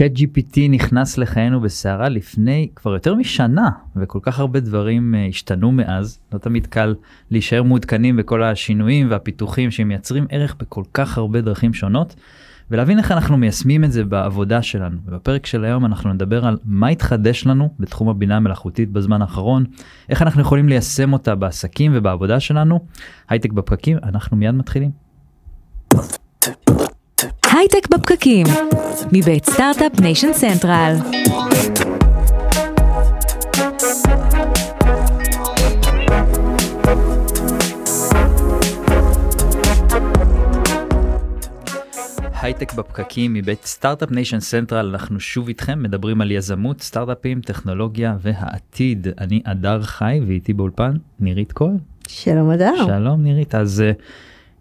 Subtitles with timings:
[0.00, 5.72] צ'אט GPT נכנס לחיינו בסערה לפני כבר יותר משנה וכל כך הרבה דברים uh, השתנו
[5.72, 6.94] מאז לא תמיד קל
[7.30, 12.14] להישאר מעודכנים בכל השינויים והפיתוחים שמייצרים ערך בכל כך הרבה דרכים שונות
[12.70, 14.96] ולהבין איך אנחנו מיישמים את זה בעבודה שלנו.
[15.06, 19.64] ובפרק של היום אנחנו נדבר על מה התחדש לנו בתחום הבינה המלאכותית בזמן האחרון,
[20.08, 22.80] איך אנחנו יכולים ליישם אותה בעסקים ובעבודה שלנו.
[23.28, 24.90] הייטק בפקקים, אנחנו מיד מתחילים.
[27.52, 28.46] הייטק בפקקים,
[29.12, 30.94] מבית Start-Up Nation Central.
[42.42, 49.08] הייטק בפקקים מבית Start-Up Nation Central אנחנו שוב איתכם מדברים על יזמות סטארט-אפים טכנולוגיה והעתיד
[49.18, 51.78] אני אדר חי ואיתי באולפן נירית כהן.
[52.08, 52.86] שלום אדר.
[52.86, 53.92] שלום נירית אז אה,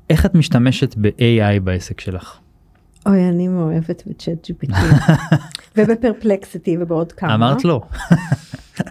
[0.09, 2.38] איך את משתמשת ב-AI בעסק שלך?
[3.09, 4.75] אוי, אני מאוהבת בצ'אט GPT.
[5.77, 7.35] ובפרפלקסיטי ובעוד כמה.
[7.35, 7.81] אמרת לא.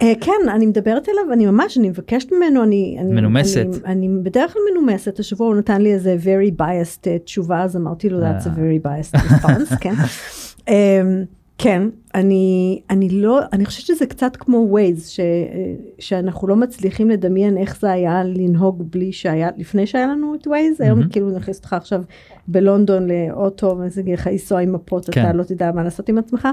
[0.01, 2.97] אה, כן, אני מדברת אליו, אני ממש, אני מבקשת ממנו, אני...
[2.99, 3.65] אני- מנומסת.
[3.85, 7.75] אני, אני בדרך כלל מנומסת, השבוע הוא נתן לי איזה very biased אה, תשובה, אז
[7.77, 9.93] אמרתי לו, that's a very biased response, כן.
[10.67, 11.23] אמ,
[11.57, 11.83] כן,
[12.15, 15.25] אני, אני לא, אני חושבת שזה קצת כמו ש, אה,
[15.99, 20.51] שאנחנו לא מצליחים לדמיין איך זה היה לנהוג בלי שהיה, לפני שהיה לנו את Waze,
[20.79, 21.09] היום מהמם.
[21.09, 22.01] כאילו נכניס אותך עכשיו
[22.47, 25.21] בלונדון לאוטו, וזה יגיד לך לנסוע עם מפות, כן.
[25.21, 26.47] אתה לא תדע מה לעשות עם עצמך.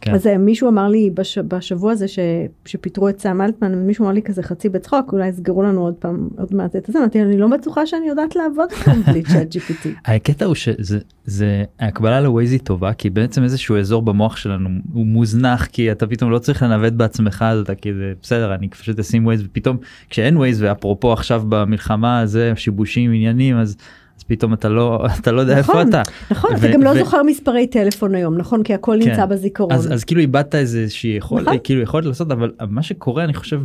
[0.00, 0.14] כן.
[0.14, 2.18] אז אה, מישהו אמר לי בש, בשבוע הזה ש,
[2.64, 6.28] שפיטרו את סם אלטמן, מישהו אמר לי כזה חצי בצחוק, אולי יסגרו לנו עוד פעם,
[6.38, 9.88] עוד מעט את זה, אמרתי, אני לא בטוחה שאני יודעת לעבוד כאן בלי צ'אט GPT.
[10.04, 15.06] הקטע הוא שזה זה הקבלה לווייז היא טובה כי בעצם איזשהו אזור במוח שלנו הוא
[15.06, 19.26] מוזנח כי אתה פתאום לא צריך לנווט בעצמך אז אתה כאילו בסדר אני פשוט אשים
[19.26, 19.76] ווייז ופתאום
[20.10, 23.76] כשאין ווייז ואפרופו עכשיו במלחמה זה שיבושים עניינים אז.
[24.18, 27.22] אז פתאום אתה לא אתה לא יודע נכון, איפה אתה נכון, אתה גם לא זוכר
[27.22, 28.62] מספרי טלפון היום, נכון?
[28.62, 29.08] כי הכל כן.
[29.08, 29.72] נמצא בזיכרון.
[29.72, 31.58] אז, אז כאילו איבדת איזושהי יכולת נכון.
[31.64, 33.60] כאילו יכולת לעשות אבל מה שקורה אני חושב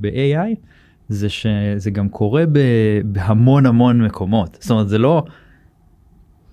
[0.00, 0.54] ב-AI
[1.08, 2.44] זה שזה גם קורה
[3.04, 5.24] בהמון המון מקומות זאת אומרת זה לא.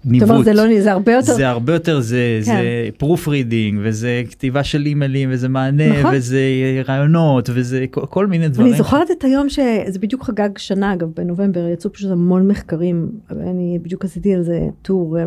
[0.06, 0.46] זאת אומרת, ניווט.
[0.46, 2.52] זה לא, זה הרבה יותר, זה הרבה יותר זה כן.
[2.52, 6.12] זה proofreading וזה כתיבה של אימיילים וזה מענה נכון.
[6.16, 6.40] וזה
[6.88, 8.70] רעיונות וזה כל, כל מיני דברים.
[8.70, 13.80] אני זוכרת את היום שזה בדיוק חגג שנה אגב בנובמבר יצאו פשוט המון מחקרים אני
[13.82, 15.18] בדיוק עשיתי על זה טור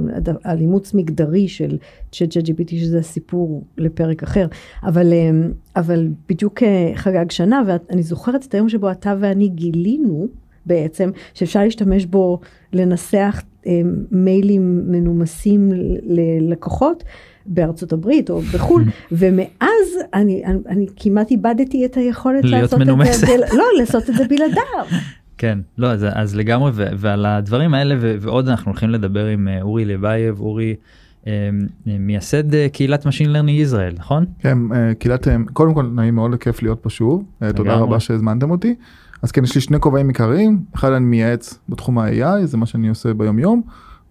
[0.44, 1.76] על אימוץ מגדרי של
[2.12, 4.46] ChatGPT שזה סיפור לפרק אחר
[4.82, 5.30] אבל אה,
[5.76, 10.26] אבל בדיוק אה, חגג שנה ואני זוכרת את היום שבו אתה ואני גילינו
[10.66, 12.40] בעצם שאפשר להשתמש בו
[12.72, 13.42] לנסח
[14.10, 15.70] מיילים מנומסים
[16.06, 17.04] ללקוחות.
[17.48, 23.22] בארצות הברית או בחו"ל ומאז אני, אני, אני כמעט איבדתי את היכולת להיות לעשות מנומסת.
[23.22, 24.84] את זה, לא לעשות את זה בלעדיו.
[25.38, 29.48] כן לא אז, אז לגמרי ו, ועל הדברים האלה ו, ועוד אנחנו הולכים לדבר עם
[29.48, 30.74] אה, אורי לבייב אורי
[31.26, 31.50] אה,
[31.86, 34.24] מייסד אה, קהילת Machine Learning ישראל נכון?
[34.38, 34.58] כן,
[34.98, 37.24] קהילת, קודם כל נעים מאוד כיף להיות פה שוב,
[37.56, 37.74] תודה.
[37.74, 38.74] רבה שהזמנתם אותי.
[39.22, 42.88] אז כן, יש לי שני כובעים עיקריים, אחד אני מייעץ בתחום ה-AI, זה מה שאני
[42.88, 43.62] עושה ביום יום.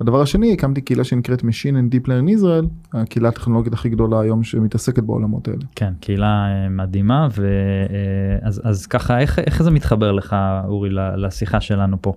[0.01, 4.43] הדבר השני, הקמתי קהילה שנקראת Machine and Deep Learn Israel, הקהילה הטכנולוגית הכי גדולה היום
[4.43, 5.61] שמתעסקת בעולמות האלה.
[5.75, 10.35] כן קהילה אה, מדהימה ואז אז ככה איך, איך זה מתחבר לך
[10.67, 12.13] אורי לשיחה שלנו פה.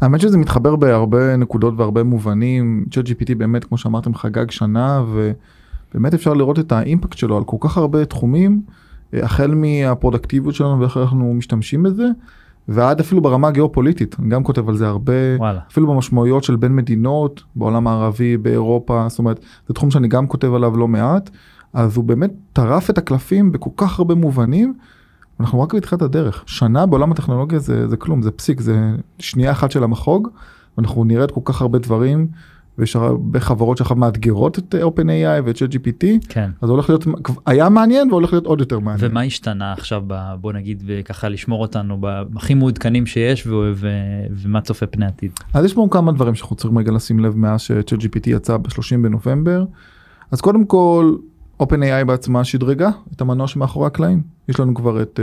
[0.00, 6.34] האמת שזה מתחבר בהרבה נקודות והרבה מובנים, ChatGPT באמת כמו שאמרתם חגג שנה ובאמת אפשר
[6.34, 8.74] לראות את האימפקט שלו על כל כך הרבה תחומים, אה,
[9.12, 12.06] החל מהפרודקטיביות שלנו ואיך אנחנו משתמשים בזה,
[12.68, 15.60] ועד אפילו ברמה הגיאופוליטית, אני גם כותב על זה הרבה, וואלה.
[15.70, 20.54] אפילו במשמעויות של בין מדינות, בעולם הערבי, באירופה, זאת אומרת, זה תחום שאני גם כותב
[20.54, 21.30] עליו לא מעט,
[21.72, 24.74] אז הוא באמת טרף את הקלפים בכל כך הרבה מובנים.
[25.40, 29.70] אנחנו רק בתחילת הדרך שנה בעולם הטכנולוגיה זה זה כלום זה פסיק זה שנייה אחת
[29.70, 30.28] של המחוג
[30.78, 32.28] אנחנו נראה את כל כך הרבה דברים
[32.78, 36.50] ויש הרבה חברות שעכשיו מאתגרות את OpenAI ואת ChatGPT כן.
[36.60, 37.06] אז הולך להיות
[37.46, 39.10] היה מעניין והולך להיות עוד יותר מעניין.
[39.10, 42.00] ומה השתנה עכשיו ב, בוא נגיד ככה לשמור אותנו
[42.36, 43.88] הכי מעודכנים שיש ו, ו,
[44.30, 45.30] ומה צופה פני עתיד.
[45.54, 49.64] אז יש פה כמה דברים שאנחנו צריכים רגע לשים לב מאז ש-ChatGPT יצא ב-30 בנובמבר.
[50.30, 51.16] אז קודם כל
[51.62, 54.22] OpenAI בעצמה שדרגה את המנוע שמאחורי הקלעים.
[54.48, 55.20] יש לנו כבר את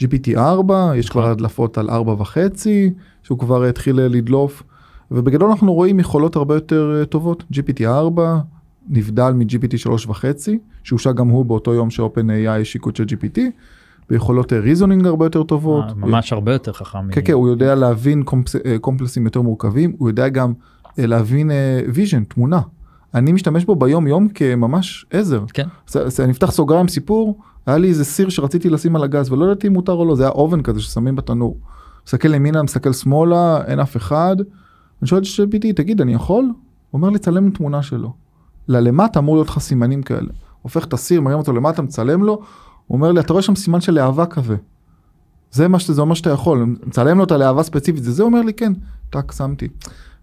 [0.00, 2.92] uh, GPT 4, יש כבר הדלפות על 4 וחצי,
[3.22, 4.62] שהוא כבר התחיל לדלוף,
[5.10, 7.44] ובגדול אנחנו רואים יכולות הרבה יותר uh, טובות.
[7.52, 8.38] GPT 4
[8.88, 13.40] נבדל מ-GPT 3 וחצי, שהושק גם הוא באותו יום ש-OpenAI השיקו את GPT,
[14.10, 15.84] ביכולות reasoning הרבה יותר טובות.
[15.88, 17.10] אה, ממש הרבה יותר חכם.
[17.10, 20.52] כן, כן, הוא יודע להבין comp, אה, קומפלקסים יותר מורכבים, הוא יודע גם
[20.98, 21.50] אה, להבין
[21.94, 22.60] vision, תמונה.
[23.14, 25.44] אני משתמש בו ביום יום כממש עזר.
[25.52, 25.66] כן.
[25.94, 29.68] אז אני אפתח סוגריים סיפור, היה לי איזה סיר שרציתי לשים על הגז ולא ידעתי
[29.68, 31.58] אם מותר או לא, זה היה oven כזה ששמים בתנור.
[32.06, 34.36] מסתכל ימינה, מסתכל שמאלה, אין אף אחד.
[35.04, 36.44] אני שואל את GPT, תגיד, אני יכול?
[36.44, 36.52] הוא
[36.92, 38.12] אומר לי, צלם תמונה שלו.
[38.68, 40.28] ללמטה אמור להיות לך סימנים כאלה.
[40.62, 42.32] הופך את הסיר, מרים אותו למטה, מצלם לו,
[42.86, 44.56] הוא אומר לי, אתה רואה שם סימן של להבה כזה.
[45.50, 48.54] זה מה שזה אומר שאתה יכול, מצלם לו את הלהבה ספציפית, זה זה אומר לי,
[48.54, 48.72] כן,
[49.10, 49.68] טאק, שמתי.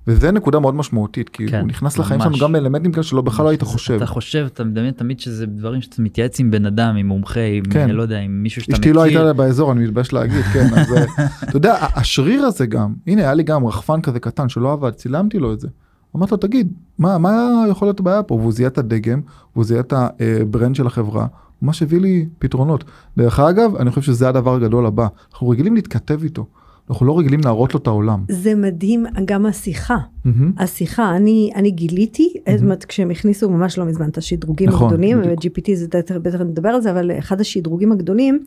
[0.07, 2.41] וזה נקודה מאוד משמעותית, כי כן, הוא נכנס לחיים שלנו ממש.
[2.41, 3.93] גם באלמנטים כאלה שלא בכלל לא היית חושב.
[3.93, 7.63] אתה חושב, אתה מדמיין תמיד שזה דברים שאתה מתייעץ עם בן אדם, עם מומחה, עם,
[7.65, 7.89] כן.
[7.89, 8.81] לא יודע, עם מישהו שאתה מכיר.
[8.81, 11.05] אשתי לא הייתה באזור, אני מתבייש להגיד, כן, אז אה,
[11.43, 15.39] אתה יודע, השריר הזה גם, הנה היה לי גם רחפן כזה קטן שלא עבד, צילמתי
[15.39, 15.67] לו את זה.
[16.15, 18.35] אמרתי לו, תגיד, מה, מה יכול להיות הבעיה פה?
[18.35, 19.21] והוא זיהה את הדגם,
[19.53, 22.83] והוא זיהה את הברנד של החברה, הוא ממש הביא לי פתרונות.
[23.17, 26.45] דרך אגב, אני חושב שזה הדבר הגדול הבא, אנחנו רגילים להתכתב איתו,
[26.89, 28.23] אנחנו לא רגילים להראות לו את העולם.
[28.29, 29.97] זה מדהים, גם השיחה.
[30.25, 30.51] מהמם.
[30.57, 35.19] השיחה, אני, אני גיליתי, זאת אומרת, כשהם הכניסו ממש לא מזמן את השדרוגים נכון, הגדולים.
[35.19, 38.39] ו-GPT זה בטח בטח נדבר על זה, אבל אחד השדרוגים הגדולים,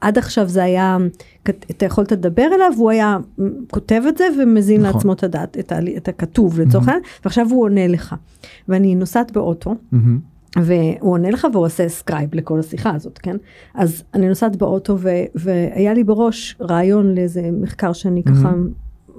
[0.00, 0.96] עד עכשיו זה היה,
[1.42, 3.18] אתה יכולת לדבר אליו, הוא היה
[3.70, 4.94] כותב את זה ומזין נכון.
[4.94, 8.14] לעצמו את הדעת, את, ה, את הכתוב לצורך העניין, ועכשיו הוא עונה לך.
[8.68, 10.18] ואני נוסעת באוטו, מהמם.
[10.56, 13.36] והוא עונה לך והוא עושה scribe לכל השיחה הזאת, כן?
[13.74, 18.52] אז אני נוסעת באוטו ו, והיה לי בראש רעיון לאיזה מחקר שאני ככה,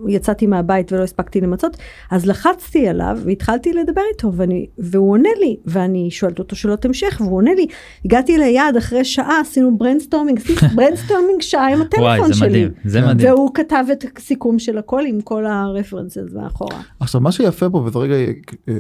[0.08, 1.78] יצאתי מהבית ולא הספקתי למצות,
[2.12, 7.22] אז לחצתי עליו והתחלתי לדבר איתו ואני, והוא עונה לי, ואני שואלת אותו שאלות המשך
[7.22, 7.66] והוא עונה לי,
[8.06, 12.50] הגעתי ליעד אחרי שעה, עשינו brainstorming, עשיתי brainstorming שעה עם הטלפון וואי, זה שלי.
[12.50, 13.34] מדהים, זה מדהים.
[13.34, 16.82] והוא כתב את הסיכום של הכל עם כל ה references מאחורה.
[17.00, 18.74] עכשיו מה שיפה פה וזה רגע אה,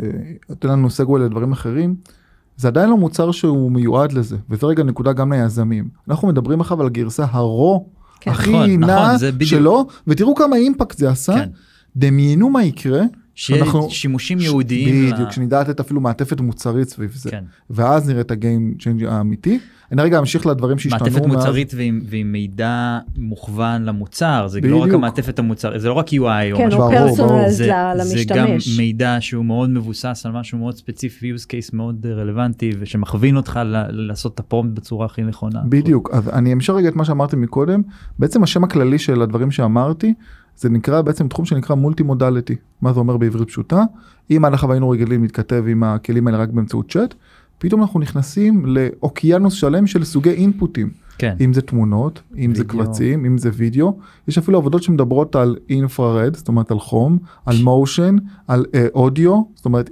[0.49, 1.95] נותן לנו segue לדברים אחרים
[2.61, 6.81] זה עדיין לא מוצר שהוא מיועד לזה וזה רגע נקודה גם ליזמים אנחנו מדברים עכשיו
[6.81, 7.85] על הגרסה ה raw
[8.19, 8.31] כן.
[8.31, 9.45] הכי נכון, נעה נכון.
[9.45, 11.49] שלו ותראו כמה impact זה עשה כן.
[11.95, 13.01] דמיינו מה יקרה
[13.35, 14.37] שיהיה שאנחנו- שימושים.
[14.39, 17.43] ל- בדיוק שנדע לתת אפילו מעטפת מוצרית סביב זה כן.
[17.69, 19.59] ואז נראה את ה game change האמיתי
[19.91, 21.25] אני רגע אמשיך לדברים שהשתנו מעטפת.
[21.25, 24.93] מוצרית ועם, ועם מידע מוכוון למוצר, זה לא רק.
[24.93, 26.13] המעטפת המוצר, זה לא רק UI
[26.51, 27.63] או כן, משהו, הוא ברור, פרסונלז זה,
[28.03, 28.79] זה גם למשתמש.
[28.79, 34.07] מידע שהוא מאוד מבוסס על משהו מאוד ספציפי, use case מאוד רלוונטי ושמכווין אותך ל-
[34.07, 35.59] לעשות את הפרומט בצורה הכי נכונה.
[35.69, 37.81] בדיוק אז אני אמשיך רגע את מה שאמרתי מקודם
[38.19, 40.13] בעצם השם הכללי של הדברים שאמרתי
[40.55, 43.83] זה נקרא בעצם תחום שנקרא מולטי מודליטי מה זה אומר בעברית פשוטה
[44.31, 47.15] אם עד עכשיו היינו רגילים להתכתב עם הכלים האלה רק באמצעות צ'אט
[47.61, 52.85] פתאום אנחנו נכנסים לאוקיינוס שלם של סוגי אינפוטים כן, אם זה תמונות אם זה וידאו.
[52.85, 53.97] קבצים אם זה וידאו
[54.27, 58.15] יש אפילו עבודות שמדברות על אינפרארד זאת אומרת על חום על מושן
[58.47, 59.89] על אה, אודיו זאת אומרת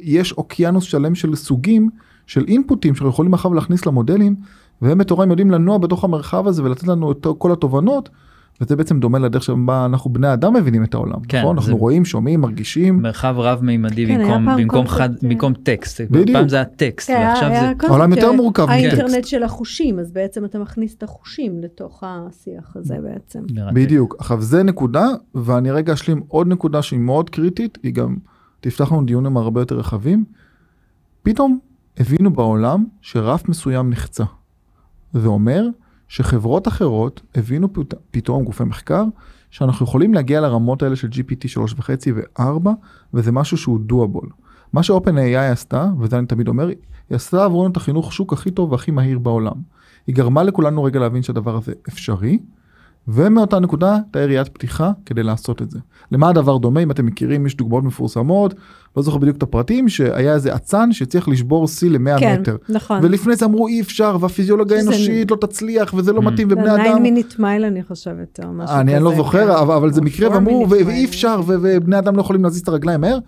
[0.00, 1.90] יש אוקיינוס שלם של סוגים
[2.26, 4.34] של אינפוטים שאנחנו יכולים אחר להכניס למודלים
[4.82, 8.08] והם בתורם יודעים לנוע בתוך המרחב הזה ולתת לנו את כל התובנות.
[8.60, 11.56] וזה בעצם דומה לדרך שבה אנחנו בני אדם מבינים את העולם, כן, נכון?
[11.56, 16.38] אנחנו רואים, שומעים, מרגישים, מרחב רב מימדי כן, במקום, במקום, חד, במקום טקסט, בדיוק.
[16.38, 18.98] פעם זה היה טקסט, כן, ועכשיו היה- זה, העולם יותר מורכב מטקסט.
[18.98, 23.40] האינטרנט של החושים, אז בעצם אתה מכניס את החושים לתוך השיח הזה בעצם.
[23.54, 23.74] מרתק.
[23.74, 24.16] בדיוק.
[24.18, 28.16] עכשיו זה נקודה, ואני רגע אשלים עוד נקודה שהיא מאוד קריטית, היא גם
[28.60, 30.24] תפתח לנו דיונים הרבה יותר רחבים.
[31.22, 31.58] פתאום
[31.98, 34.24] הבינו בעולם שרף מסוים נחצה.
[35.12, 35.66] זה אומר
[36.10, 39.04] שחברות אחרות הבינו פת- פתאום גופי מחקר
[39.50, 42.68] שאנחנו יכולים להגיע לרמות האלה של GPT 3.5 ו-4
[43.14, 44.28] וזה משהו שהוא דואבול.
[44.72, 46.76] מה ש-OpenAI עשתה, וזה אני תמיד אומר, היא
[47.10, 49.52] עשתה עבורנו את החינוך שוק הכי טוב והכי מהיר בעולם.
[50.06, 52.38] היא גרמה לכולנו רגע להבין שהדבר הזה אפשרי,
[53.08, 55.78] ומאותה נקודה תהיה ראיית פתיחה כדי לעשות את זה.
[56.12, 58.54] למה הדבר דומה אם אתם מכירים יש דוגמאות מפורסמות
[58.96, 62.56] לא זוכר בדיוק את הפרטים שהיה איזה אצן שהצליח לשבור שיא ל-100 כן, מטר.
[62.68, 62.98] נכון.
[63.02, 66.24] ולפני זה אמרו אי אפשר והפיזיולוגיה האנושית לא תצליח וזה לא Mm.
[66.24, 66.84] מתאים זה ובני אדם.
[66.84, 68.80] 9 מיניט מייל אני חושבת, או משהו כזה.
[68.80, 69.50] אני אני לא זוכר כן.
[69.60, 70.66] אבל, אבל זה מקרה 4 ואמרו.
[70.70, 73.18] ואי אפשר ובני אדם לא יכולים להזיז את הרגליים מהר.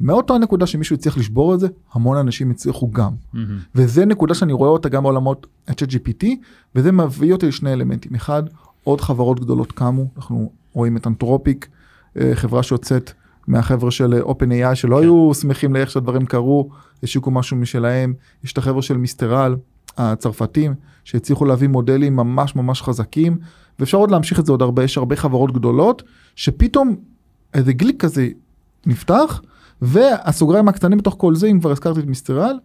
[0.00, 3.10] מאותה נקודה שמישהו הצליח לשבור את זה המון אנשים הצליחו גם.
[3.32, 3.58] מהמם.
[3.74, 6.26] וזה נקודה שאני רואה אותה גם בעולמות ה-GPT
[6.74, 8.42] וזה מביא אותי לשני אלמנטים אחד
[8.84, 11.68] עוד חברות גדולות קמו אנחנו רואים את אנתרופיק
[12.20, 13.12] אה, חברה שיוצאת
[13.46, 15.02] מהחבר'ה של OpenAI שלא כן.
[15.02, 16.68] היו שמחים לאיך שהדברים קרו
[17.02, 19.56] השיקו משהו משלהם יש את החבר'ה של מיסטרל
[19.96, 23.38] הצרפתים שהצליחו להביא מודלים ממש ממש חזקים
[23.78, 26.02] ואפשר עוד להמשיך את זה עוד הרבה יש הרבה חברות גדולות
[26.36, 26.96] שפתאום
[27.54, 28.28] איזה גליק כזה
[28.86, 29.42] נפתח
[29.82, 32.58] והסוגריים הקטנים בתוך כל זה אם כבר הזכרתי את מיסטרל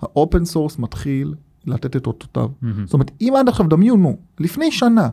[0.00, 1.34] ה open source מתחיל
[1.66, 2.48] לתת את אותותיו.
[2.62, 2.86] מהמם.
[2.86, 5.08] זאת אומרת אם עד עכשיו דמיינו לפני שנה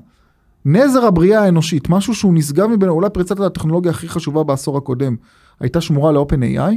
[0.65, 5.15] נזר הבריאה האנושית משהו שהוא נשגב ממנו אולי פריצת הטכנולוגיה הכי חשובה בעשור הקודם
[5.59, 6.73] הייתה שמורה ל OpenAI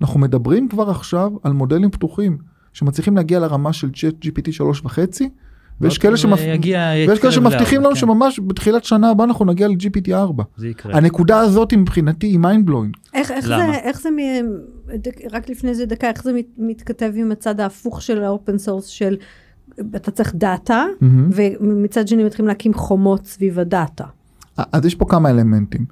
[0.00, 2.38] אנחנו מדברים כבר עכשיו על מודלים פתוחים
[2.72, 4.48] שמצליחים להגיע לרמה של ChatGPT
[4.84, 4.98] 3.5
[5.80, 6.38] ויש כאלה, שמפ...
[7.08, 7.96] ויש כאלה שמבטיחים לנו כן.
[7.96, 10.44] שממש בתחילת שנה הבאה אנחנו נגיע ל-GPT 4.
[10.56, 10.96] זה יקרה.
[10.96, 13.10] הנקודה הזאת מבחינתי היא mind blowing.
[13.14, 13.72] איך, איך למה?
[13.72, 17.60] זה, איך זה, מ- דק, רק לפני זה דקה, איך זה מת, מתכתב עם הצד
[17.60, 19.16] ההפוך של ה open source של
[19.96, 20.84] אתה צריך data.
[21.32, 24.04] ומצד שני מתחילים להקים חומות סביב ה data.
[24.56, 25.84] אז יש פה כמה אלמנטים.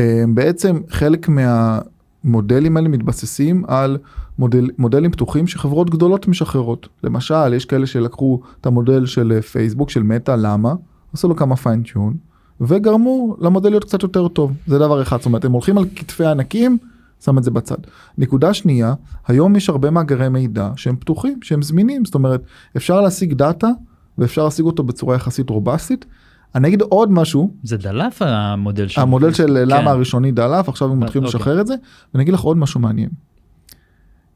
[0.00, 1.80] אה, בעצם חלק מה...
[2.24, 3.98] המודלים האלה מתבססים על
[4.38, 6.88] מודל, מודלים פתוחים שחברות גדולות משחררות.
[7.04, 10.74] למשל, יש כאלה שלקחו את המודל של אה, פייסבוק, של מטא, למה?
[11.14, 12.14] עשו לו כמה fine-tune,
[12.60, 14.52] וגרמו למודל להיות קצת יותר טוב.
[14.66, 16.78] זה דבר אחד, זאת אומרת, הם הולכים על כתפי ענקים,
[17.24, 17.76] שם את זה בצד.
[18.18, 18.94] נקודה שנייה,
[19.26, 22.42] היום יש הרבה מאגרי מידע שהם פתוחים, שהם זמינים, זאת אומרת,
[22.76, 23.68] אפשר להשיג data
[24.18, 26.04] ואפשר להשיג אותו בצורה יחסית רובסטית.
[26.54, 29.68] אני אגיד עוד משהו, זה דלף המודל של המודל של כן.
[29.68, 31.38] למה הראשוני דלף, עכשיו הם מתחילים אוקיי.
[31.40, 31.74] לשחרר את זה,
[32.14, 33.08] ואני אגיד לך עוד משהו מעניין.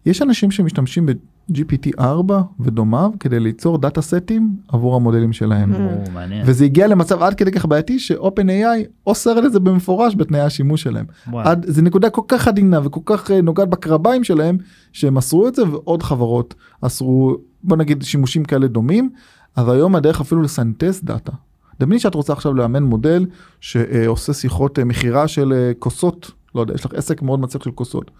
[0.06, 1.06] יש אנשים שמשתמשים
[1.50, 5.72] ב-GPT 4 ודומיו כדי ליצור data סטים עבור המודלים שלהם.
[5.72, 6.08] Mm.
[6.44, 11.06] וזה הגיע למצב עד כדי כך בעייתי ש-OpenAI אוסר את זה במפורש בתנאי השימוש שלהם.
[11.30, 11.48] וואו.
[11.48, 14.58] עד, זה נקודה כל כך עדינה וכל כך אה, נוגעת בקרביים שלהם
[14.92, 19.10] שהם אסרו את זה ועוד חברות אסרו בוא נגיד שימושים כאלה דומים.
[19.56, 21.32] אז היום הדרך אפילו לסנטז דאטה.
[21.80, 23.26] דמייני שאת רוצה עכשיו לאמן מודל
[23.60, 27.70] שעושה שיחות אה, מכירה של אה, כוסות לא יודע יש לך עסק מאוד מצליח של
[27.70, 28.10] כוסות.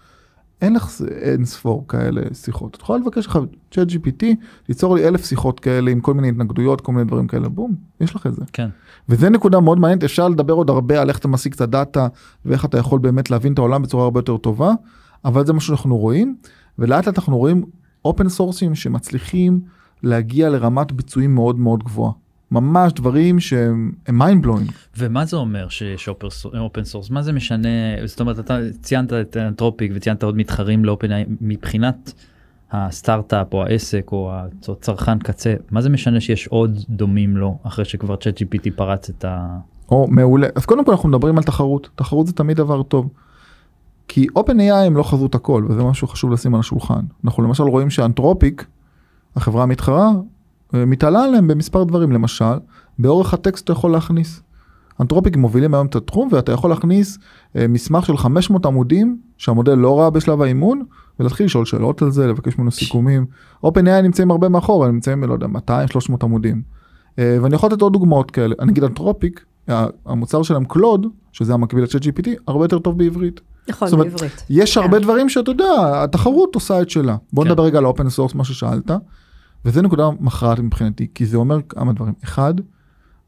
[0.61, 2.75] אין לך אין ספור כאלה שיחות.
[2.75, 3.39] את יכולה לבקש לך
[3.71, 4.25] ChatGPT
[4.69, 8.15] ליצור לי אלף שיחות כאלה עם כל מיני התנגדויות כל מיני דברים כאלה בום יש
[8.15, 8.41] לך את זה.
[8.53, 8.69] כן.
[9.09, 12.07] וזה נקודה מאוד מעניינת אפשר לדבר עוד הרבה על איך אתה משיג את ה data
[12.45, 14.71] ואיך אתה יכול באמת להבין את העולם בצורה הרבה יותר טובה
[15.25, 16.35] אבל זה מה שאנחנו רואים
[16.79, 17.63] ולאט לאט אנחנו רואים
[18.05, 19.61] open sourceים שמצליחים
[20.03, 22.11] להגיע לרמת ביצועים מאוד מאוד גבוהה.
[22.51, 24.71] ממש דברים שהם הם mind blowing.
[24.97, 26.09] ומה זה אומר שיש
[26.59, 27.69] open source מה זה משנה?
[28.05, 31.07] זאת אומרת אתה ציינת את Anthropic וציינת עוד מתחרים ל Open
[31.41, 32.13] מבחינת
[32.71, 34.33] הסטארט-אפ או העסק או
[34.69, 39.25] הצרכן קצה מה זה משנה שיש עוד דומים לו אחרי שכבר צ'אט gpt פרץ את
[39.25, 39.57] ה...
[39.91, 40.47] או מעולה.
[40.55, 41.89] אז קודם כל אנחנו מדברים על תחרות.
[41.95, 43.09] תחרות זה תמיד דבר טוב.
[44.07, 47.01] כי OpenAI הם לא חזו את הכל וזה משהו חשוב לשים על השולחן.
[47.25, 48.65] אנחנו למשל רואים שאנתרופיק
[49.35, 50.11] החברה המתחרה
[50.73, 52.59] מתעלה עליהם במספר דברים למשל
[52.99, 54.41] באורך הטקסט אתה יכול להכניס.
[55.01, 57.17] אנתרופיק מובילים היום את התחום ואתה יכול להכניס
[57.55, 60.83] אה, מסמך של 500 עמודים שהמודל לא ראה בשלב האימון
[61.19, 63.25] ולהתחיל לשאול שאלות על זה לבקש ממנו סיכומים.
[63.65, 66.61] OpenAI נמצאים הרבה מאחור הם נמצאים לא יודע 200-300 עמודים.
[67.19, 69.45] אה, ואני יכול לתת עוד דוגמאות כאלה אני אגיד Anthropic
[70.05, 73.41] המוצר שלהם Claude שזה המקביל ל ChatGPT הרבה יותר טוב בעברית.
[73.69, 74.45] נכון, זאת אומרת, בעברית.
[74.49, 74.83] יש כן.
[74.83, 77.49] הרבה דברים שאתה יודע התחרות עושה את שלה בוא כן.
[77.49, 78.91] נדבר רגע על ה open source מה ששאלת.
[79.65, 82.53] וזה נקודה מכרעת מבחינתי כי זה אומר כמה דברים אחד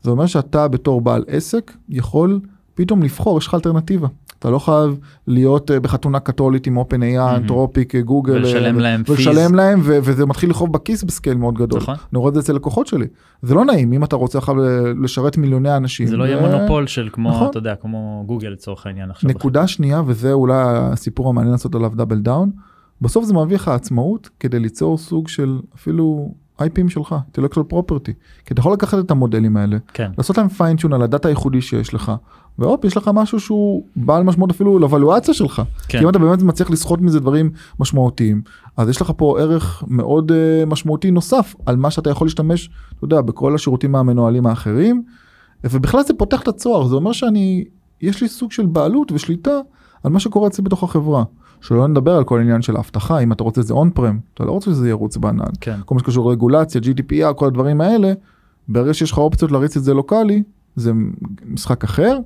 [0.02, 2.40] זה אומר שאתה בתור בעל עסק יכול
[2.74, 4.08] פתאום לבחור יש לך אלטרנטיבה
[4.42, 9.04] אתה לא חייב להיות אה, בחתונה קתולית עם OpenAI, Anthropic, אה, גוגל, ולשלם אה, להם
[9.08, 9.56] ולשלם fees.
[9.56, 11.80] להם וזה מתחיל לכאוב בכיס ב scale מאוד גדול.
[11.80, 11.96] נכון.
[11.96, 13.08] אני רואה את זה אצל לקוחות שלי.
[13.42, 14.56] זה לא נעים אם אתה רוצה עכשיו
[15.04, 16.08] לשרת מיליוני אנשים.
[16.08, 17.48] זה לא יהיה ו- מונופול של כמו נכון.
[17.50, 19.30] אתה יודע כמו גוגל לצורך העניין עכשיו.
[19.30, 22.52] נקודה שנייה וזה אולי הסיפור המעניין לעשות עליו double down
[23.02, 28.12] בסוף זה מביא לך עצמאות כדי ליצור סוג של אפילו IPים שלך intellectual property
[28.46, 30.12] כי אתה יכול לקחת את המודלים האלה כן.
[30.18, 32.12] לעשות להם פיינטיון על הדאטה הייחודי שיש לך
[32.60, 36.00] והופ יש לך משהו שהוא בעל משמעות אפילו לאבלואציה שלך כן.
[36.00, 38.42] כי אם אתה באמת מצליח לסחוט מזה דברים משמעותיים
[38.78, 43.06] אז יש לך פה ערך מאוד uh, משמעותי נוסף על מה שאתה יכול להשתמש אתה
[43.06, 45.04] יודע בכל השירותים המנוהלים האחרים
[45.64, 47.64] ובכלל זה פותח את הצוהר זה אומר שאני
[48.02, 49.60] יש לי סוג של בעלות ושליטה
[50.04, 51.24] על מה שקורה אצלי בתוך החברה.
[51.62, 54.72] שלא נדבר על כל עניין של האבטחה אם אתה רוצה זה on-prem אתה לא רוצה
[54.72, 55.80] שזה ירוץ בענן כן.
[55.86, 58.14] כל מה שקשור לרגולציה GDPR כל הדברים האלה
[58.68, 60.44] ברגע שיש לך אופציות להריץ את זה local־י
[60.76, 60.92] זה
[61.46, 62.18] משחק אחר.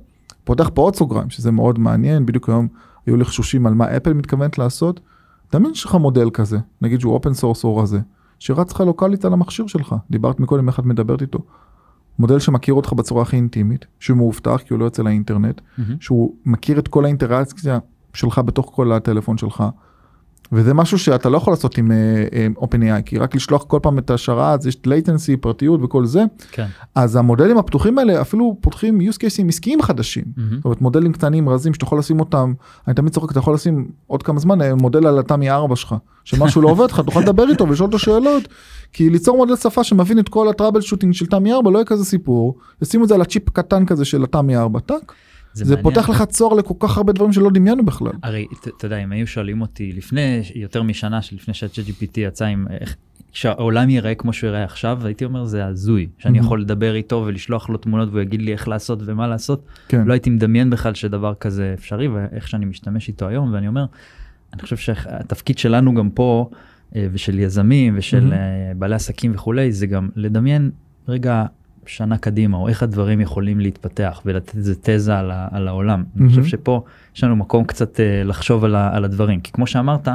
[0.44, 2.68] פותח פה עוד סוגריים שזה מאוד מעניין בדיוק היום
[3.06, 5.00] היו לחשושים על מה אפל מתכוונת לעשות.
[5.50, 8.00] תמיד יש לך מודל כזה נגיד שהוא open source או רזה
[8.38, 11.38] שרץ לך לוקאלית על המכשיר שלך דיברת מקודם איך את מדברת איתו.
[12.18, 15.96] מודל שמכיר אותך בצורה הכי אינטימית שהוא מאובטח כי הוא לא יוצא לאינטרנט מהמם.
[16.00, 17.78] שהוא מכיר את כל האינטראקציה
[18.16, 19.64] שלך בתוך כל הטלפון שלך.
[20.52, 24.10] וזה משהו שאתה לא יכול לעשות עם uh, OpenAI כי רק לשלוח כל פעם את
[24.10, 26.66] השערה אז יש latency פרטיות וכל זה כן.
[26.94, 30.24] אז המודלים הפתוחים האלה אפילו פותחים use cases עסקיים חדשים.
[30.36, 30.56] מהמם.
[30.56, 32.52] זאת אומרת מודלים קטנים רזים שאתה יכול לשים אותם
[32.86, 35.94] אני תמיד צוחק אתה יכול לשים עוד כמה זמן אה, מודל על התמי 4 שלך
[36.24, 38.48] שמשהו לא עובד לך תוכל לדבר איתו ולשאול אותו שאלות
[38.92, 42.04] כי ליצור מודל שפה שמבין את כל הטראבל שוטינג של תמי 4 לא יהיה כזה
[42.04, 45.12] סיפור ישימו את זה על הצ'יפ קטן כזה של התמי 4 טאק
[45.64, 45.82] זה מעניין.
[45.82, 48.12] פותח לך צוהר לכל כך הרבה דברים שלא דמיינו בכלל.
[48.22, 48.46] הרי
[48.76, 50.20] אתה יודע אם היו שואלים אותי לפני
[50.54, 52.96] יותר משנה שלפני שה-GPT יצא עם איך
[53.32, 56.42] שהעולם ייראה כמו שהוא ייראה עכשיו הייתי אומר זה הזוי שאני Mhm.
[56.42, 60.04] יכול לדבר איתו ולשלוח לו תמונות והוא יגיד לי איך לעשות ומה לעשות כן.
[60.06, 63.84] לא הייתי מדמיין בכלל שדבר כזה אפשרי ואיך שאני משתמש איתו היום ואני אומר
[64.52, 66.50] אני חושב שהתפקיד שלנו גם פה
[66.96, 68.34] אה, ושל יזמים ושל Mhm.
[68.34, 68.38] אה,
[68.78, 70.70] בעלי עסקים וכולי זה גם לדמיין
[71.08, 71.44] רגע
[71.86, 76.04] שנה קדימה או איך הדברים יכולים להתפתח ולתת איזה תזה על, ה- על העולם.
[76.20, 76.44] אני חושב.
[76.44, 76.82] שפה
[77.16, 80.08] יש לנו מקום קצת אה, לחשוב על, ה- על הדברים כי כמו שאמרת.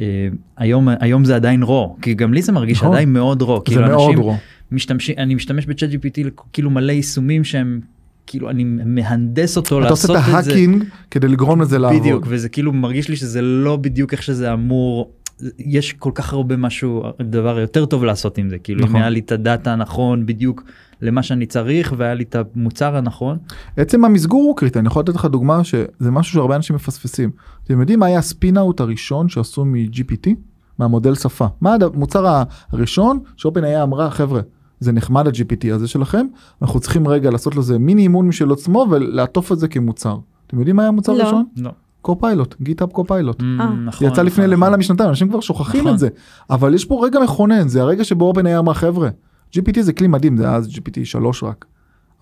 [0.00, 2.92] אה, היום היום זה עדיין רו כי גם לי זה מרגיש נכון.
[2.92, 4.36] עדיין מאוד רו זה כאילו מאוד רו.
[4.72, 6.20] משתמשים אני משתמש בצ'אט gpt
[6.52, 7.80] כאילו מלא יישומים שהם
[8.26, 10.50] כאילו אני מהנדס אותו אתה עושה לעשות את את זה.
[10.50, 12.00] ההאקינג כדי לגרום לזה לעבוד.
[12.00, 15.10] בדיוק וזה כאילו מרגיש לי שזה לא בדיוק איך שזה אמור.
[15.58, 18.96] יש כל כך הרבה משהו דבר יותר טוב לעשות עם זה כאילו נכון.
[18.96, 20.62] אם היה לי את הדאטה הנכון בדיוק
[21.02, 23.38] למה שאני צריך והיה לי את המוצר הנכון
[23.76, 27.30] עצם המסגור הוא קריטי, אני יכול לתת לך דוגמה שזה משהו שהרבה אנשים מפספסים.
[27.64, 30.30] אתם יודעים מה היה הספין-אאוט הראשון שעשו מ-GPT?
[30.78, 31.46] מהמודל שפה.
[31.60, 32.42] מה המוצר
[32.72, 34.40] הראשון שאופן אמרה חבר'ה
[34.80, 36.26] זה נחמד ה-GPT הזה שלכם
[36.62, 40.16] אנחנו צריכים רגע לעשות לזה מיני אימון משל עצמו ולעטוף את זה כמוצר.
[40.46, 41.22] אתם יודעים מה היה המוצר לא.
[41.22, 41.44] הראשון?
[41.56, 41.70] לא.
[42.02, 43.40] קופיילוט, גיטהאב קופיילוט.
[43.40, 43.44] Mm,
[43.84, 44.80] נכון, יצא לפני נכון, למעלה נכון.
[44.80, 45.94] משנתיים אנשים כבר שוכחים נכון.
[45.94, 46.08] את זה
[46.50, 49.08] אבל יש פה רגע מכונן זה הרגע שבו OpenAI אמרה חבר'ה
[49.56, 51.64] GPT זה כלי מדהים זה היה אז GPT 3 רק.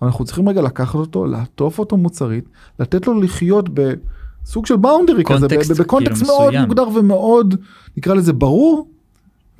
[0.01, 5.23] אבל אנחנו צריכים רגע לקחת אותו לעטוף אותו מוצרית לתת לו לחיות בסוג של boundary
[5.23, 5.47] כזה
[5.83, 6.53] ב context כאילו, מאוד.
[6.61, 7.55] מוגדר ומאוד
[7.97, 8.87] נקרא לזה ברור.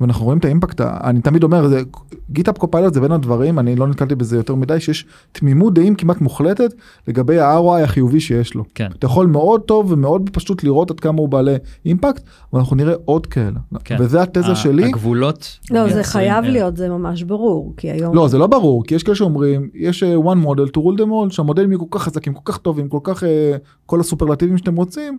[0.00, 1.82] ואנחנו רואים את ה impact אני תמיד אומר זה
[2.30, 6.20] גיטהאב קופיילוט זה בין הדברים אני לא נתקלתי בזה יותר מדי שיש תמימות דעים כמעט
[6.20, 6.74] מוחלטת
[7.08, 8.64] לגבי ה-ROI החיובי שיש לו.
[8.74, 8.88] כן.
[8.98, 11.54] אתה יכול מאוד טוב ומאוד פשוט לראות עד כמה הוא בעלי
[11.86, 13.96] אימפקט ואנחנו נראה עוד כאלה כן.
[14.00, 16.52] וזה התזה שלי הגבולות לא, זה חייב ערך.
[16.52, 18.14] להיות, זה ממש ברור, כי היום...
[18.14, 21.08] לא זה לא ברור כי יש כאלה שאומרים יש אה, one model to rule them
[21.08, 24.76] all שהמודלים יהיו כל כך חזקים כל כך טובים כל כך אה, כל הסופרלטיבים שאתם
[24.76, 25.18] רוצים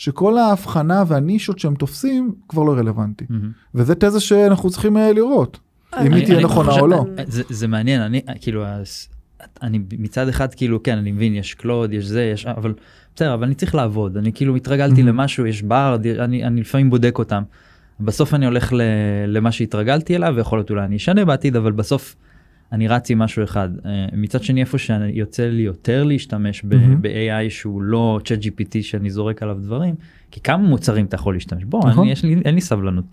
[0.00, 3.50] שכל ההבחנה והנישות שהם תופסים כבר לא רלוונטי מהמם.
[3.74, 5.58] וזה תזה שאנחנו צריכים אה, לראות
[5.94, 7.04] אם אני- היא תהיה נכונה או לא.
[7.26, 9.08] זה, זה מעניין אני כאילו הס-
[9.62, 12.72] אני מצד אחד כאילו כן אני מבין יש קלוד יש זה יש אבל
[13.16, 15.06] בסדר אבל אני צריך לעבוד אני כאילו התרגלתי Mhm.
[15.06, 17.42] למשהו יש ברד אני אני לפעמים בודק אותם.
[18.00, 18.80] בסוף אני הולך ל,
[19.26, 22.16] למה שהתרגלתי אליו ויכול להיות אולי אני אשנה בעתיד אבל בסוף
[22.72, 26.74] אני רץ עם משהו אחד אה, מצד שני איפה שאני יוצא לי יותר להשתמש ב-
[26.74, 26.76] Mhm.
[27.00, 29.94] ב-AI שהוא לא chat GPT שאני זורק עליו דברים
[30.30, 32.04] כי כמה מוצרים אתה יכול להשתמש בוא נכון.
[32.04, 33.04] אני, יש לי אין לי סבלנות.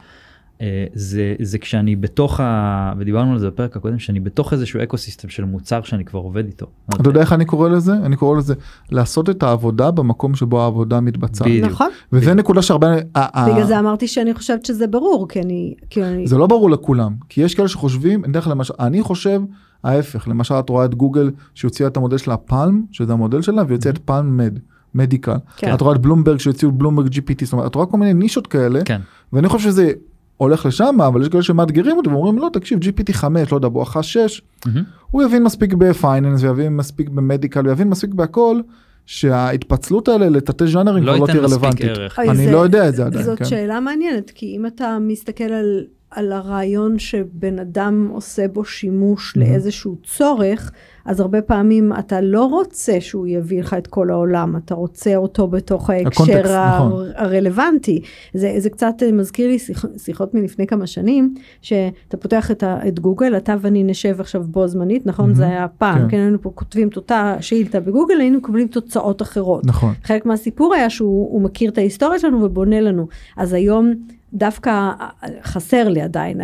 [0.62, 2.94] אה, זה זה כשאני בתוך ה...
[2.98, 6.46] ודיברנו על זה בפרק הקודם שאני בתוך איזשהו אקו סיסטם של מוצר שאני כבר עובד
[6.46, 6.66] איתו.
[6.90, 8.54] אתה יודע איך אני קורא לזה אני קורא לזה
[8.92, 11.72] לעשות את העבודה במקום שבו העבודה מתבצעת בדיוק.
[11.72, 15.76] נכון, וזה נקודה שהרבה בגלל זה אמרתי שאני חושבת שזה ברור, כי אני...
[15.90, 16.28] כי אני...
[16.28, 19.42] זה לא ברור לכולם כי יש כאלה שחושבים אני למשל אני חושב
[19.84, 23.94] ההפך למשל את רואה את גוגל שהוציאה את המודל שלה פלם שזה המודל שלה והוציאה
[23.94, 24.60] את פלם מד
[24.96, 25.74] מדיקל כן.
[25.74, 28.84] את רואה את בלומברג שהוציאו בלומברג gpt זאת אומרת את רואה כל מיני נישות כאלה
[28.86, 29.02] כן.
[29.34, 29.92] ואני חושב שזה
[30.38, 34.04] הולך לשם אבל יש כאלה שמאתגרים אותי ואומרים לא תקשיב gpt 5 לא יודע בואכה
[34.04, 34.84] 6 מהמם.
[35.12, 38.60] הוא יבין מספיק בפייננס ויבין מספיק במדיקל ויבין מספיק בהכל
[39.06, 41.90] שההתפצלות האלה לתתי ז'אנרים לא כבר לא תהיה רלוונטית.
[42.18, 43.46] אוי, אני זה- לא יודע את זה עדיין, זאת כן.
[43.46, 45.84] שאלה מעניינת, כי אם אתה מסתכל על,
[46.18, 49.40] על הרעיון שבן אדם עושה בו שימוש Mhm.
[49.40, 50.72] לאיזשהו צורך,
[51.06, 55.48] אז הרבה פעמים אתה לא רוצה שהוא יביא לך את כל העולם, אתה רוצה אותו
[55.48, 57.06] בתוך ההקשר הקונטקסט, הר- נכון.
[57.16, 58.02] הרלוונטי.
[58.34, 63.00] זה, זה קצת מזכיר לי שיח, שיחות מלפני כמה שנים, שאתה פותח את, ה, את
[63.00, 65.32] גוגל, אתה ואני נשב עכשיו בו זמנית, נכון?
[65.32, 65.36] Mhm.
[65.36, 66.08] זה היה פעם, כן.
[66.10, 69.66] כן, היינו פה כותבים את אותה שאילתה בגוגל, היינו מקבלים תוצאות אחרות.
[69.66, 69.94] נכון.
[70.04, 73.08] חלק מהסיפור היה שהוא הוא מכיר את ההיסטוריה שלנו ובונה לנו.
[73.38, 73.94] אז היום
[74.34, 74.92] דווקא
[75.44, 76.42] חסר לי עדיין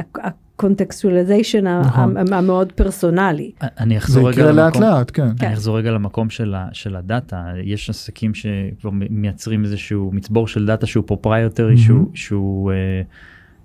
[0.58, 2.34] ה contextualization נכון.
[2.34, 3.52] המאוד פרסונלי.
[3.80, 4.82] אני זה אחזור רגע יקרה לאט למקום.
[4.98, 5.28] לאט כן.
[5.40, 5.46] כן.
[5.46, 10.48] אני אחזור רגע למקום של, ה, של ה data יש עסקים שכבר מייצרים איזשהו מצבור
[10.48, 11.78] של data שהוא proprietary Mhm.
[11.78, 12.76] שהוא, שהוא אה,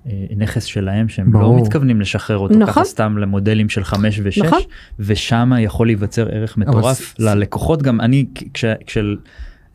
[0.07, 1.63] אה, נכס שלהם שהם לא ברור.
[1.63, 2.67] מתכוונים לשחרר אותו נכון.
[2.67, 4.59] ככה סתם למודלים של 5 ו-6 נכון.
[4.99, 8.75] ושם יכול להיווצר ערך מטורף ס- ללקוחות גם אני כש, אה,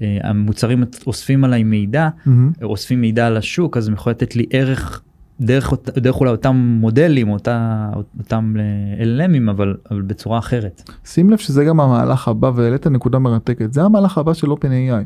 [0.01, 2.51] המוצרים אוספים עליי מידע מהמם.
[2.63, 5.01] אוספים מידע על השוק אז הם יכולים לתת לי ערך
[5.39, 10.89] דרך, דרך אולי אותם מודלים אותה, אותם אה, LLMים אבל, אבל בצורה אחרת.
[11.05, 15.03] שים לב שזה גם המהלך הבא והעלית נקודה מרתקת זה המהלך הבא של OpenAI.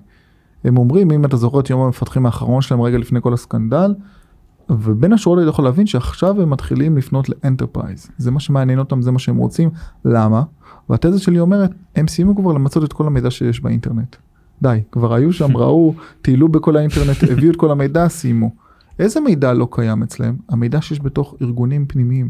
[0.63, 3.93] הם אומרים אם אתה זוכר את יום המפתחים האחרון שלהם רגע לפני כל הסקנדל
[4.69, 9.01] ובין השורות אתה יכול להבין שעכשיו הם מתחילים לפנות ל enterprise זה מה שמעניין אותם
[9.01, 9.69] זה מה שהם רוצים
[10.05, 10.43] למה
[10.89, 14.15] והתזה שלי אומרת הם סיימו כבר למצות את כל המידע שיש באינטרנט.
[14.61, 18.51] די כבר היו שם ראו טיילו בכל האינטרנט הביאו את כל המידע סיימו.
[18.99, 22.29] איזה מידע לא קיים אצלם המידע שיש בתוך ארגונים פנימיים.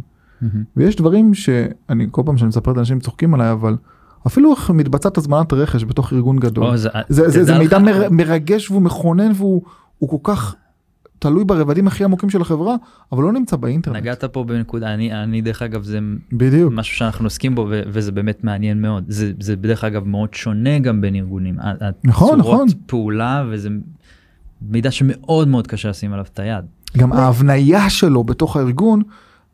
[0.77, 3.75] ויש דברים שאני כל פעם שאני מספר את האנשים צוחקים עליי אבל
[4.27, 6.77] אפילו איך מתבצעת הזמנת רכש בתוך ארגון גדול.
[7.09, 7.77] זה, מידע
[8.11, 9.61] מרגש והוא מכונן והוא
[9.99, 10.55] הוא כל כך
[11.19, 12.75] תלוי ברבדים הכי עמוקים של החברה
[13.11, 13.95] אבל לא נמצא באינטרנט.
[13.97, 15.99] נגעת פה בנקודה אני אני דרך אגב זה
[16.33, 16.73] בדיוק.
[16.75, 20.79] משהו שאנחנו עוסקים בו ו- וזה באמת מעניין מאוד זה זה בדרך אגב מאוד שונה
[20.79, 21.59] גם בין ארגונים.
[21.59, 21.71] ה-
[22.03, 22.67] נכון, הצורות נכון.
[22.85, 23.69] פעולה וזה
[24.61, 26.65] מידע שמאוד מאוד קשה לשים עליו את היד.
[26.97, 29.01] גם ההבניה שלו בתוך הארגון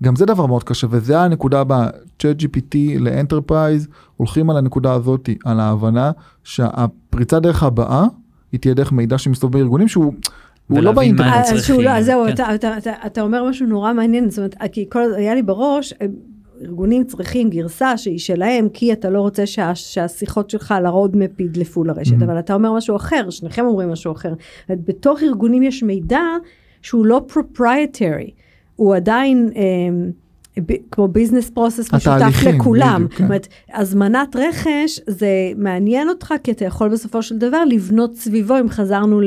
[0.04, 1.88] גם זה דבר מאוד קשה וזה הנקודה הבאה
[2.20, 6.12] ChatGPT ל enterprise הולכים על הנקודה הזאתי על ההבנה
[6.44, 8.06] שהפריצה דרך הבאה
[8.52, 10.14] היא תהיה דרך מידע שמסתובב בארגונים שהוא
[10.76, 11.34] הוא לא באינטרנט.
[11.54, 12.34] אז לא, אז זהו, כן.
[12.34, 15.94] אתה- אתה- אתה- אתה אומר משהו נורא מעניין, זאת אומרת, כי כל היה לי בראש,
[16.64, 21.40] ארגונים צריכים גרסה שהיא שלהם, כי אתה לא רוצה שה, שהשיחות שלך על ה roadmap
[21.40, 22.24] ידלפו לרשת, Mhm.
[22.24, 24.34] אבל אתה אומר משהו אחר, שניכם אומרים משהו אחר.
[24.70, 26.22] בתוך ארגונים יש מידע
[26.82, 28.32] שהוא לא proprietary,
[28.76, 29.50] הוא עדיין...
[29.56, 29.62] אה,
[30.66, 32.96] ב- כמו business process משותף לכולם.
[32.96, 33.18] בדיוק, כן.
[33.24, 38.60] זאת אומרת, הזמנת רכש זה מעניין אותך כי אתה יכול בסופו של דבר לבנות סביבו
[38.60, 39.22] אם חזרנו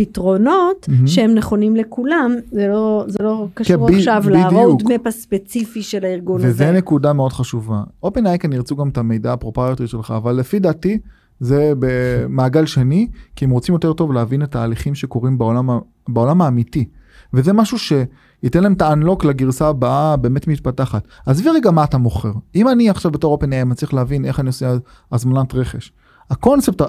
[0.00, 1.06] לפתרונות מהמם.
[1.06, 4.22] שהם נכונים לכולם, זה לא, זה לא קשור ב- עכשיו.
[4.30, 6.78] ל-roadmap הספציפי של הארגון וזה הזה.
[6.78, 7.82] נקודה מאוד חשובה.
[8.06, 10.98] OpenAI כאן ירצו גם את המידע ה proprietary שלך, אבל לפי דעתי
[11.40, 15.68] זה במעגל שני, כי הם רוצים יותר טוב להבין את ההליכים שקורים בעולם,
[16.08, 16.88] בעולם האמיתי.
[17.34, 21.04] וזה משהו שייתן להם את ה-unlock לגרסה הבאה באמת מתפתחת.
[21.26, 22.32] עזבי רגע מה אתה מוכר.
[22.54, 24.74] אם אני עכשיו בתור OpenAI מצליח להבין איך אני עושה
[25.12, 25.92] הזמנת רכש.
[26.30, 26.82] הקונספט,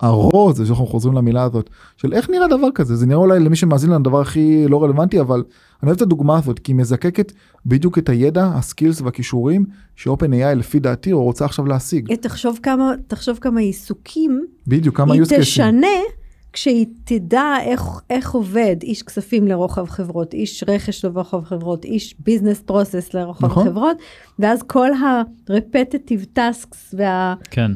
[0.00, 3.56] הרוע הזה שאנחנו חוזרים למילה הזאת, של איך נראה דבר כזה, זה נראה אולי למי
[3.56, 5.42] שמאזין לנו הדבר הכי לא רלוונטי, אבל
[5.82, 7.32] אני אוהב את הדוגמה הזאת, כי היא מזקקת
[7.66, 9.64] בדיוק את הידע, הסקילס והכישורים
[9.96, 12.14] שאופן AI לפי דעתי רוצה עכשיו להשיג.
[12.14, 15.22] תחשוב כמה, תחשוב כמה עיסוקים בדיוק, כמה היא.
[15.28, 15.86] תשנה
[16.54, 22.60] כשהיא תדע איך, איך עובד איש כספים לרוחב חברות, איש רכש לרוחב חברות, איש ביזנס
[22.60, 23.64] פרוסס לרוחב נכון.
[23.64, 23.96] חברות,
[24.38, 27.34] ואז כל ה-repetitive tasks וה...
[27.50, 27.72] כן.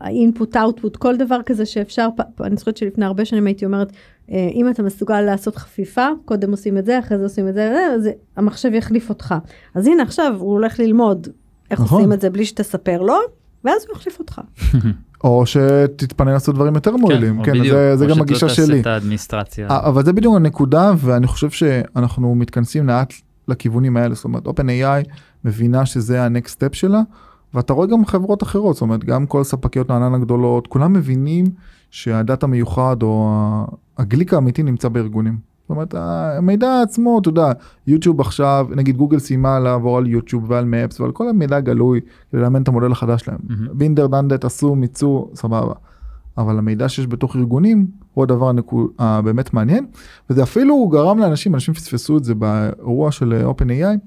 [0.00, 2.08] האינפוט אאוטפוט כל דבר כזה שאפשר
[2.40, 3.92] אני זוכרת שלפני הרבה שנים הייתי אומרת
[4.30, 7.72] אה, אם אתה מסוגל לעשות חפיפה קודם עושים את זה אחרי זה עושים את זה
[7.72, 9.34] אה, אז המחשב יחליף אותך
[9.74, 11.28] אז הנה עכשיו הוא הולך ללמוד
[11.70, 11.98] איך נכון.
[11.98, 13.16] עושים את זה בלי שתספר לו
[13.64, 14.40] ואז הוא יחליף אותך
[15.24, 18.80] או שתתפנה לעשות דברים יותר מועילים, או כן, בדיוק, זה, זה גם הגישה שלי.
[18.80, 18.86] את
[19.70, 23.12] אבל זה בדיוק הנקודה ואני חושב שאנחנו מתכנסים לאט
[23.48, 25.08] לכיוונים האלה, זאת אומרת OpenAI
[25.44, 27.00] מבינה שזה ה-next step שלה
[27.54, 31.46] ואתה רואה גם חברות אחרות, זאת אומרת גם כל ספקיות הענן הגדולות, כולם מבינים
[31.90, 33.36] שהדאטה מיוחד או
[33.98, 35.55] הגליק האמיתי נמצא בארגונים.
[35.66, 37.52] זאת אומרת המידע עצמו, אתה יודע,
[37.86, 42.00] יוטיוב עכשיו, נגיד גוגל סיימה לעבור על יוטיוב ועל מפס ועל כל המידע הגלוי
[42.32, 43.38] כדי לאמן את המודל החדש שלהם.
[43.72, 45.72] בינדר דנדט עשו, מיצו, סבבה.
[46.38, 49.86] אבל המידע שיש בתוך ארגונים הוא הדבר הנקו- הבאמת מעניין
[50.30, 53.98] וזה אפילו גרם לאנשים, אנשים פספסו את זה באירוע של אה, OpenAI,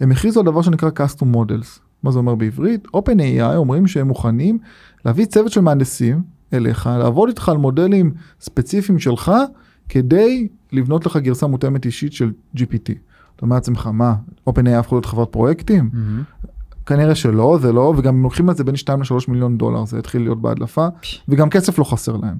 [0.00, 1.80] הם הכריזו על דבר שנקרא custom models.
[2.02, 2.86] מה זה אומר בעברית?
[2.96, 4.58] OpenAI אומרים שהם מוכנים
[5.04, 6.22] להביא צוות של מהנדסים
[6.52, 9.32] אליך, לעבוד איתך על מודלים ספציפיים שלך
[9.88, 12.92] כדי לבנות לך גרסה מותאמת אישית של GPT.
[13.36, 14.14] אתה אומר לעצמך מה,
[14.50, 15.90] OpenAI הפכו להיות חברת פרויקטים?
[15.92, 16.22] מהמם.
[16.86, 19.98] כנראה שלא, זה לא, וגם הם לוקחים על זה בין 2 ל-3 מיליון דולר, זה
[19.98, 20.86] התחיל להיות בהדלפה,
[21.28, 22.36] וגם כסף לא חסר להם.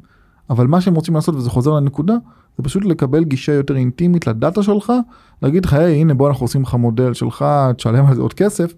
[0.50, 2.14] אבל מה שהם רוצים לעשות, וזה חוזר לנקודה,
[2.56, 4.92] זה פשוט לקבל גישה יותר אינטימית לדאטה שלך,
[5.42, 7.44] להגיד לך, היי, הנה בוא אנחנו עושים לך מודל שלך,
[7.76, 8.74] תשלם על זה עוד כסף,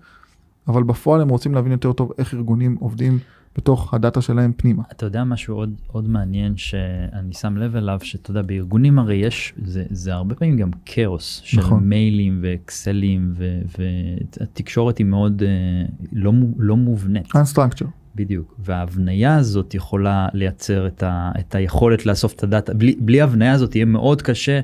[0.68, 3.18] אבל בפועל הם רוצים להבין יותר טוב איך ארגונים עובדים
[3.56, 4.82] בתוך הדאטה שלהם פנימה.
[4.92, 9.54] אתה יודע משהו עוד, עוד מעניין שאני שם לב אליו, שאתה יודע, בארגונים הרי יש,
[9.64, 11.88] זה, זה הרבה פעמים גם כאוס של נכון.
[11.88, 13.34] מיילים ואקסלים,
[13.78, 17.26] והתקשורת היא מאוד אה, לא, לא מובנית.
[17.26, 17.86] Unstructure.
[18.14, 23.52] בדיוק, וההבניה הזאת יכולה לייצר את, ה, את היכולת לאסוף את הדאטה, בלי, בלי ההבניה
[23.52, 24.60] הזאת יהיה מאוד קשה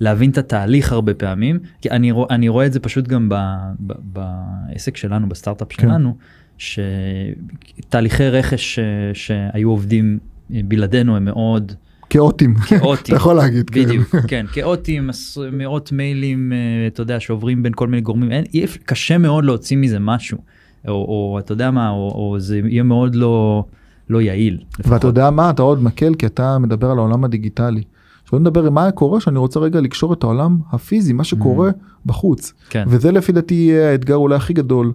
[0.00, 3.34] להבין את התהליך הרבה פעמים, כי אני, רוא, אני רואה את זה פשוט גם ב,
[3.80, 6.02] ב, בעסק שלנו, בסטארט-אפ כן.
[6.58, 8.78] שתהליכי רכש ש,
[9.14, 10.18] שהיו עובדים
[10.50, 11.72] בלעדינו הם מאוד
[12.10, 12.54] כאוטים.
[12.54, 12.94] כאוטיים.
[13.16, 13.70] אתה יכול להגיד.
[13.70, 13.84] כן.
[13.84, 18.44] בדיוק, כן, כאוטיים, עש- מאות מיילים, אה, אתה יודע, שעוברים בין כל מיני גורמים, אין,
[18.54, 20.38] אי קשה מאוד להוציא מזה משהו,
[20.88, 23.64] או, או אתה יודע מה, או, או זה יהיה מאוד לא,
[24.10, 24.58] לא יעיל.
[24.78, 24.92] לפחות.
[24.92, 27.82] ואתה יודע מה, אתה עוד מקל כי אתה מדבר על העולם הדיגיטלי.
[28.30, 31.70] שלא נדבר עם מה קורה שאני רוצה רגע לקשור את העולם הפיזי, מה שקורה
[32.06, 32.52] בחוץ.
[32.70, 34.92] כן, וזה לפי דעתי האתגר אולי הכי גדול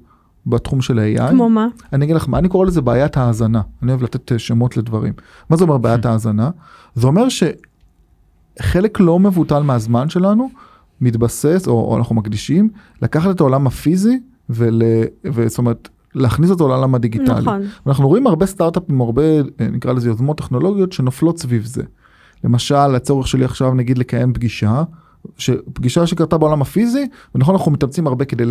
[0.47, 1.29] בתחום של ה-AI.
[1.29, 1.67] כמו מה?
[1.93, 5.13] אני אגיד לך מה אני קורא לזה בעיית האזנה אני אוהב לתת אה, שמות לדברים
[5.49, 6.49] מה זה אומר בעיית האזנה
[6.95, 10.49] זה אומר שחלק לא מבוטל מהזמן שלנו
[11.01, 12.69] מתבסס או, או אנחנו מקדישים
[13.01, 14.81] לקחת את העולם הפיזי ול...
[15.25, 17.41] וזאת אומרת להכניס אותו לעולם הדיגיטלי.
[17.41, 17.61] נכון.
[17.87, 21.83] אנחנו רואים הרבה סטארט-אפים הרבה אה, נקרא לזה יוזמות טכנולוגיות שנופלות סביב זה.
[22.43, 24.83] למשל הצורך שלי עכשיו נגיד לקיים פגישה.
[25.37, 28.43] שפגישה שקרתה בעולם הפיזי ונכון אנחנו מתאמצים הרבה כדי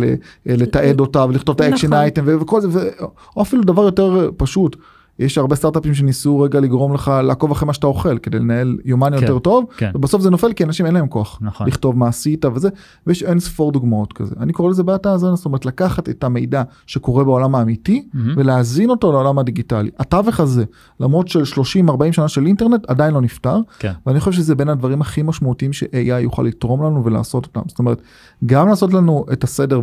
[0.45, 1.99] לתעד אותה ולכתוב את האקשן נכון.
[1.99, 2.89] אייטם וכל זה ו-
[3.35, 4.75] או אפילו דבר יותר פשוט.
[5.19, 9.09] יש הרבה סטארט-אפים שניסו רגע לגרום לך לעקוב אחרי מה שאתה אוכל כדי לנהל יומן
[9.09, 9.91] כן, יותר טוב כן.
[9.95, 11.67] ובסוף זה נופל כי אנשים אין להם כוח נכון.
[11.67, 12.69] לכתוב מה עשית וזה
[13.07, 16.63] ויש אין ספור דוגמאות כזה אני קורא לזה בעיית האזנה זאת אומרת לקחת את המידע
[16.85, 18.33] שקורה בעולם האמיתי מהמם.
[18.37, 20.63] ולהזין אותו לעולם הדיגיטלי התווך הזה
[20.99, 23.93] למרות של 30 40 שנה של אינטרנט עדיין לא נפתר כן.
[24.05, 28.01] ואני חושב שזה בין הדברים הכי משמעותיים ש-AI יוכל לתרום לנו ולעשות אותם זאת אומרת
[28.45, 29.81] גם לעשות לנו את הסדר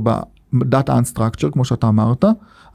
[0.53, 2.25] בדאטה unstructure כמו שאתה אמרת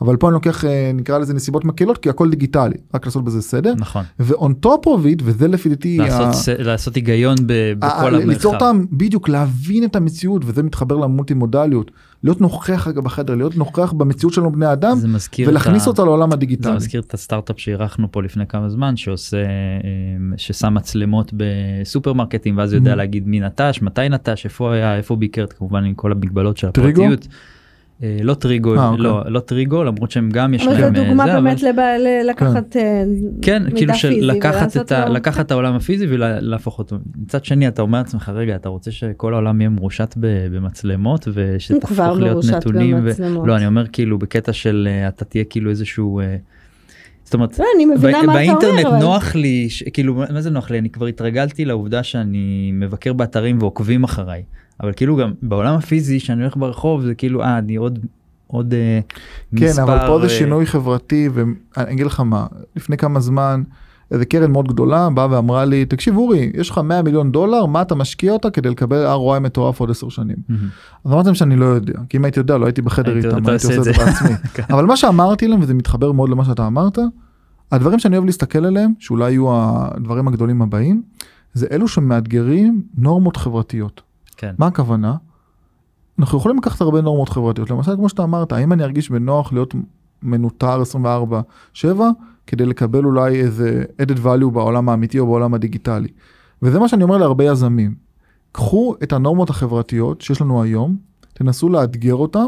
[0.01, 3.41] אבל פה אני לוקח אה, נקרא לזה נסיבות מקלות כי הכל דיגיטלי רק לעשות בזה
[3.41, 4.03] סדר נכון.
[4.19, 8.15] ו-on top of it וזה לפי דעתי ה- לעשות, ס- לעשות היגיון ב, ה- בכל
[8.15, 8.67] ה- ליצור המרחב.
[8.67, 11.91] אותם בדיוק להבין את המציאות וזה מתחבר למולטי מודליות
[12.23, 15.07] להיות נוכח רגע בחדר, להיות נוכח במציאות שלנו בני אדם, זה
[15.47, 15.89] ולהכניס את ה...
[15.89, 16.75] אותה לעולם זה הדיגיטלי.
[16.75, 19.43] מזכיר את הסטארט-אפ שאירחנו פה לפני כמה זמן שעושה אה,
[20.37, 21.31] ששם מצלמות
[21.81, 22.95] בסופרמרקטים ואז יודע Mhm.
[22.95, 26.67] להגיד מי נטש מתי נטש איפה היה איפה ביקר כמובן עם כל המגבלות של?
[26.67, 27.27] הפרטיות.
[28.03, 29.03] אה, לא טריגו אה, אוקיי.
[29.03, 31.63] לא לא טריגו למרות שהם גם יש אבל זו להם אה, דוגמה זה, אבל- באמת
[31.63, 33.03] לב- ל- לקחת אה,
[33.41, 37.45] כן מידע כאילו של פיזי לקחת את, ה, לקחת את העולם הפיזי ולהפוך אותו מצד
[37.45, 40.15] שני אתה אומר לעצמך רגע אתה רוצה שכל העולם יהיה מרושת
[40.51, 43.01] במצלמות הוא ושתהפוך כבר להיות מרושת נתונים ו...
[43.01, 43.47] במצלמות.
[43.47, 46.19] לא אני אומר כאילו בקטע של אה, אתה תהיה כאילו איזשהו.
[46.19, 46.35] אה,
[47.23, 48.59] זאת אומרת לא, אני מבינה ב- מה אתה אומר.
[48.61, 52.71] באינטרנט אבל- נוח לי ש- כאילו מה זה נוח לי אני כבר התרגלתי לעובדה שאני
[52.73, 54.43] מבקר באתרים ועוקבים אחריי
[54.81, 57.99] אבל כאילו גם בעולם הפיזי שאני הולך ברחוב זה כאילו אה אני עוד
[58.47, 58.99] עוד אה,
[59.55, 63.63] כן, מספר, אבל פה זה אה, שינוי חברתי, ואני אגיד לך מה, לפני כמה זמן,
[64.11, 67.81] איזה קרן מאוד גדולה באה ואמרה לי, תקשיב אורי, יש לך 100 מיליון דולר, מה
[67.81, 70.35] אתה משקיע אותה כדי לקבל ROI מטורף עוד 10 שנים?
[71.05, 73.67] אז אמרתי להם שאני לא יודע, כי אם הייתי יודע לא הייתי בחדר איתם, הייתי
[73.67, 73.91] עושה את זה.
[73.91, 74.35] בעצמי.
[74.53, 74.63] כן.
[74.69, 76.99] אבל מה שאמרתי להם, וזה מתחבר מאוד למה שאתה אמרת,
[77.71, 81.01] הדברים שאני אוהב להסתכל עליהם, שאולי יהיו הדברים הגדולים הבאים,
[81.53, 84.01] זה אלו שמאתגרים נורמות חברתיות.
[84.37, 85.15] כן מה הכוונה?
[86.19, 89.75] אנחנו יכולים לקחת הרבה נורמות חברתיות, למשל כמו שאתה אמרת, האם אני ארגיש בנוח להיות
[90.23, 90.81] מנוטר
[91.75, 91.85] 24/7
[92.47, 96.07] כדי לקבל אולי איזה added value בעולם האמיתי או בעולם הדיגיטלי.
[96.61, 97.95] וזה מה שאני אומר להרבה יזמים.
[98.51, 100.97] קחו את הנורמות החברתיות שיש לנו היום,
[101.33, 102.47] תנסו לאתגר אותם,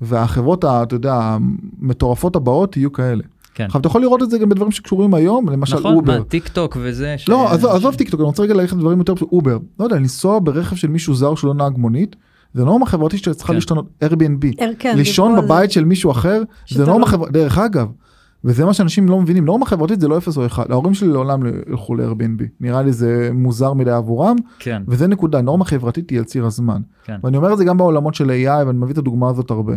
[0.00, 1.38] והחברות, אתה יודע,
[1.80, 3.24] המטורפות הבאות יהיו כאלה.
[3.54, 6.18] כן עכשיו אתה יכול לראות את זה גם בדברים שקשורים היום, למשל נכון אובר.
[6.18, 8.98] מה, טיק טוק וזה ש- לא, עזוב, ש- עזוב טיקטוק, אני רוצה רגע ללכת לדברים
[8.98, 9.58] יותר פשוטים, אובר.
[9.80, 12.16] לא יודע, לנסוע ברכב של מישהו זר שהוא לא נהג מונית,
[12.54, 13.54] זה נורמה חברתית שצריכה כן.
[13.54, 14.64] להשתנות, Airbnb.
[14.78, 15.46] כן, לישון על זה.
[15.46, 17.88] בבית של מישהו אחר, זה נורמה לא- חברתית, דרך אגב,
[18.44, 21.42] וזה מה שאנשים לא מבינים, נורמה חברתית זה לא אפס או אחד, ההורים שלי לעולם
[21.42, 26.18] לא ילכו ל-Airbnb, נראה לי זה מוזר מדי עבורם, כן וזה נקודה, נורמה חברתית היא
[26.18, 26.80] על ציר הזמן.
[27.04, 29.72] כן ואני אומר את זה גם בעולמות של AI, ואני מביא את הדוגמה הזאת הרבה.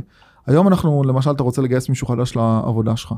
[0.48, 3.14] היום אנחנו, למשל, אתה רוצה לגייס מישהו חדש לעבודה שלך,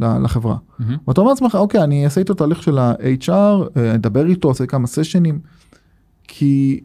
[0.00, 0.56] לחברה.
[0.78, 0.96] מהמם.
[1.08, 3.30] ואתה אומר לעצמך, אוקיי, אני אעשה איתו תהליך של ה-HR,
[3.76, 5.38] אה, אדבר איתו, אעשה כמה סשנים,
[6.28, 6.80] כי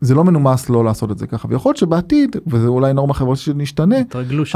[0.00, 1.48] זה לא מנומס לא לעשות את זה ככה.
[1.50, 3.96] ויכול להיות שבעתיד, וזה אולי נורמה חברתית שנשתנה,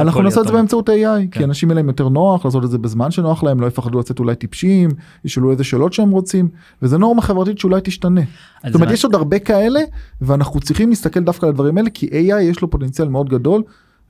[0.02, 0.92] אנחנו נעשה את זה באמצעות AI,
[1.30, 1.44] כי כן.
[1.44, 4.34] אנשים יהיה להם יותר נוח לעשות את זה בזמן שנוח להם, לא יפחדו לצאת אולי
[4.34, 4.90] טיפשים,
[5.24, 6.48] ישאלו איזה שאלות שהם רוצים,
[6.82, 8.20] וזה נורמה חברתית שאולי תשתנה.
[8.66, 9.80] זאת אומרת, מה- יש עוד הרבה כאלה,
[10.20, 13.62] ואנחנו צריכים להסתכל דווקא על הדברים האלה, כי AI יש לו פוטנציאל מאוד גדול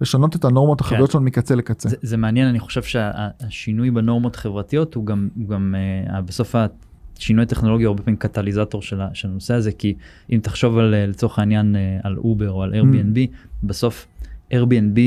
[0.03, 1.89] לשנות את הנורמות החברתיות שלנו מקצה לקצה.
[1.89, 5.75] זה, זה מעניין אני חושב שהשינוי בנורמות חברתיות הוא גם הוא גם
[6.09, 6.55] uh, בסוף
[7.19, 9.95] השינוי הטכנולוגי הרבה פעמים קטליזטור של, של הנושא הזה כי
[10.33, 13.19] אם תחשוב על אה, לצורך העניין אה, על אובר או על Airbnb
[13.63, 14.07] בסוף
[14.53, 14.99] Airbnb.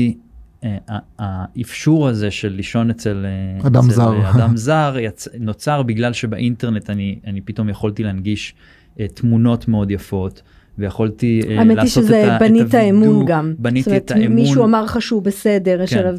[0.88, 3.26] ה- האפשור הזה של לישון אצל
[3.66, 4.30] אדם אצל, זר.
[4.30, 5.28] אדם זר יצ...
[5.40, 8.54] נוצר בגלל שבאינטרנט אני אני פתאום יכולתי להנגיש
[9.00, 10.42] אה, תמונות מאוד יפות
[10.78, 13.54] ויכולתי אה, האמת היא לעשות את שזה ה- את בנית האמון הווידוא, גם.
[13.58, 14.34] בניתי זאת את אומרת, האמון.
[14.40, 15.98] מישהו אמר לך שהוא בסדר, יש כן.
[15.98, 16.14] עליו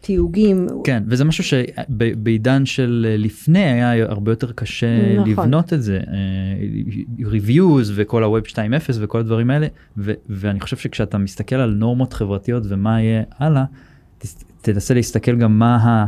[0.00, 0.66] תיוגים.
[0.84, 5.28] כן וזה משהו שבעידן של אה, לפני היה הרבה יותר קשה נכון.
[5.30, 8.58] לבנות את זה אה, reviews וכל הווב 2.0
[9.00, 9.66] וכל הדברים האלה
[9.98, 13.64] ו- ואני חושב שכשאתה מסתכל על נורמות חברתיות ומה יהיה הלאה
[14.62, 16.06] תנסה להסתכל גם מה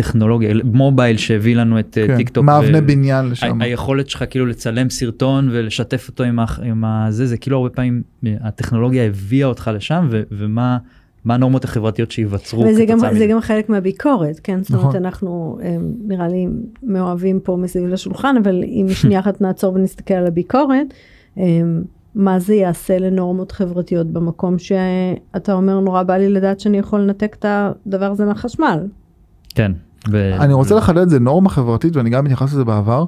[0.00, 2.44] הטכנולוגיה מובייל שהביא לנו את אה, כן, טיק טוק.
[2.44, 3.60] מאבני ו- בניין ה- לשם.
[3.62, 8.02] היכולת שלך כאילו לצלם סרטון ולשתף אותו עם, ה- עם הזה זה כאילו הרבה פעמים
[8.26, 10.78] אה, הטכנולוגיה הביאה אותך לשם ו- ומה
[11.24, 13.26] מה הנורמות החברתיות שייווצרו וזה גם, כתוצאה זה מזה.
[13.26, 14.62] גם חלק מהביקורת, כן?
[14.62, 14.96] זאת אומרת, נכון.
[14.96, 16.46] אנחנו אה, נראה לי
[16.82, 20.86] מאוהבים פה מסביב לשולחן, אבל אם שנייה אחת נעצור ונסתכל על הביקורת,
[22.14, 27.36] מה זה יעשה לנורמות חברתיות במקום שאתה אומר, נורא בא לי לדעת שאני יכול לנתק
[27.38, 28.86] את הדבר הזה מהחשמל.
[29.54, 29.72] כן.
[30.14, 33.04] אני רוצה לחדד זה נורמה חברתית ואני גם מתייחס לזה בעבר.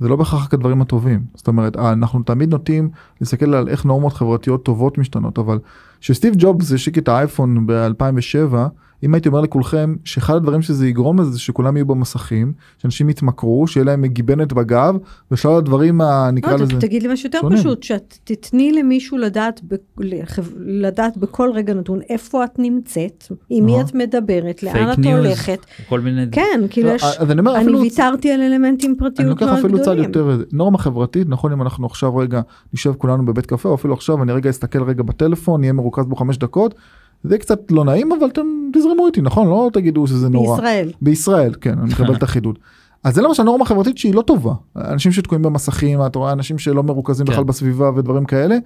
[0.00, 4.12] זה לא בהכרח רק הדברים הטובים זאת אומרת אנחנו תמיד נוטים להסתכל על איך נורמות
[4.12, 5.58] חברתיות טובות משתנות אבל
[6.00, 8.54] כשסטיב ג'ובס השיק את האייפון ב-2007
[9.04, 13.66] אם הייתי אומר לכולכם שאחד הדברים שזה יגרום לזה זה שכולם יהיו במסכים שאנשים יתמכרו
[13.66, 14.94] שיהיה להם גיבנת בגב
[15.30, 16.80] ושלל הדברים ה- נקרא לא, לזה.
[16.80, 17.58] תגיד לי משהו יותר שונים.
[17.58, 19.74] פשוט, שאת תתני למישהו לדעת, ב-
[20.56, 23.80] לדעת בכל רגע נתון איפה את נמצאת, עם מי.
[23.80, 25.66] את מדברת, לאן את הולכת.
[25.88, 28.98] כל מיני כן, כאילו לא, יש, אז אני אומר אני אפילו ויתרתי על אלמנטים אני
[28.98, 30.04] פרטיות לוקח מאוד אפילו צעד גדולים.
[30.04, 32.40] יותר נורמה חברתית נכון אם אנחנו עכשיו רגע
[32.74, 36.16] נשב כולנו בבית קפה או אפילו עכשיו אני רגע אסתכל רגע בטלפון נהיה מרוכז בו
[36.16, 36.74] חמש דקות
[37.24, 40.92] זה קצת לא נעים אבל אתם תזרמו איתי נכון לא תגידו שזה נורא בישראל.
[41.02, 42.58] בישראל כן אני מקבל את החידוד.
[43.04, 46.82] אז זה למשל נורמה חברתית שהיא לא טובה אנשים שתקועים במסכים אתה רואה אנשים שלא
[46.82, 47.32] מרוכזים כן.
[47.32, 48.56] בכלל בסביבה ודברים כאלה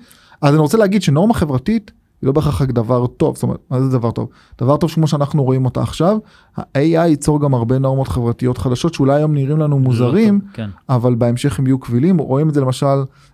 [0.43, 1.91] אז אני רוצה להגיד שנורמה חברתית
[2.23, 4.29] היא לא בהכרח רק דבר טוב זאת אומרת מה זה דבר טוב
[4.61, 6.19] דבר טוב כמו שאנחנו רואים אותה עכשיו
[6.57, 10.69] ה-AI ייצור גם הרבה נורמות חברתיות חדשות שאולי היום נראים לנו מוזרים כן.
[10.89, 12.87] אבל בהמשך הם יהיו קבילים רואים את זה למשל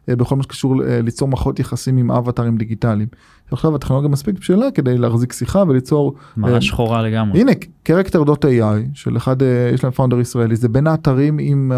[0.08, 3.08] אה, בכל מה שקשור אה, ליצור מערכות יחסים עם אבטרים דיגיטליים.
[3.54, 7.40] ועכשיו הטכנולוגיה מספיק בשלה כדי להחזיק שיחה וליצור מראה אה, שחורה לגמרי.
[7.40, 7.52] הנה
[7.88, 11.72] character.ai של אחד אה, יש להם founder ישראלי זה בין האתרים עם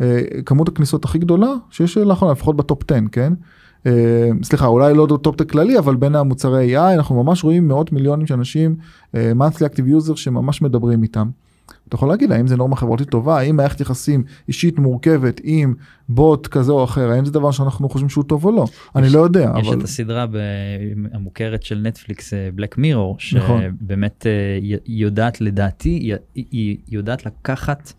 [0.00, 3.32] אה, כמות הכניסות הכי גדולה שיש לאחרונה לפחות ב top 10 כן.
[3.86, 7.92] אה, סליחה אולי לא top 10 כללי אבל בין המוצרי AI אנחנו ממש רואים מאות
[7.92, 8.76] מיליונים של אנשים
[9.14, 11.28] monthly active users שממש מדברים איתם.
[11.88, 13.38] אתה יכול להגיד האם זה נורמה חברתית טובה?
[13.38, 15.74] האם מערכת יחסים אישית מורכבת עם
[16.08, 17.10] בוט כזה או אחר?
[17.10, 18.64] האם זה דבר שאנחנו חושבים שהוא טוב או לא?
[18.96, 20.36] אני יש- לא יודע יש אבל את הסדרה ב-
[21.12, 23.60] המוכרת של נטפליקס בלק מירור נכון.
[23.62, 27.92] שבאמת אה, היא יודעת לדעתי היא- יודעת לקחת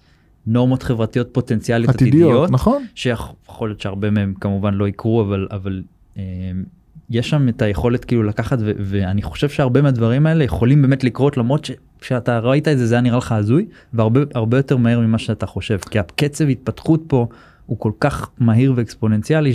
[0.48, 2.84] נורמות חברתיות פוטנציאליות עתידיות עתידיות נכון.
[2.96, 5.84] שיכול להיות שהרבה מהם כמובן לא יקרו אבל אבל
[6.18, 6.22] אה,
[7.14, 11.38] יש שם את היכולת כאילו לקחת ו- ואני חושב שהרבה מהדברים האלה יכולים באמת לקרות
[11.38, 15.18] למרות שכשאתה ראית את זה זה היה נראה לך הזוי והרבה הרבה יותר מהר ממה
[15.18, 15.80] שאתה חושב.
[15.92, 17.28] כי הקצב התפתחות פה
[17.66, 19.54] הוא כל כך מהיר ואקספוננציאלי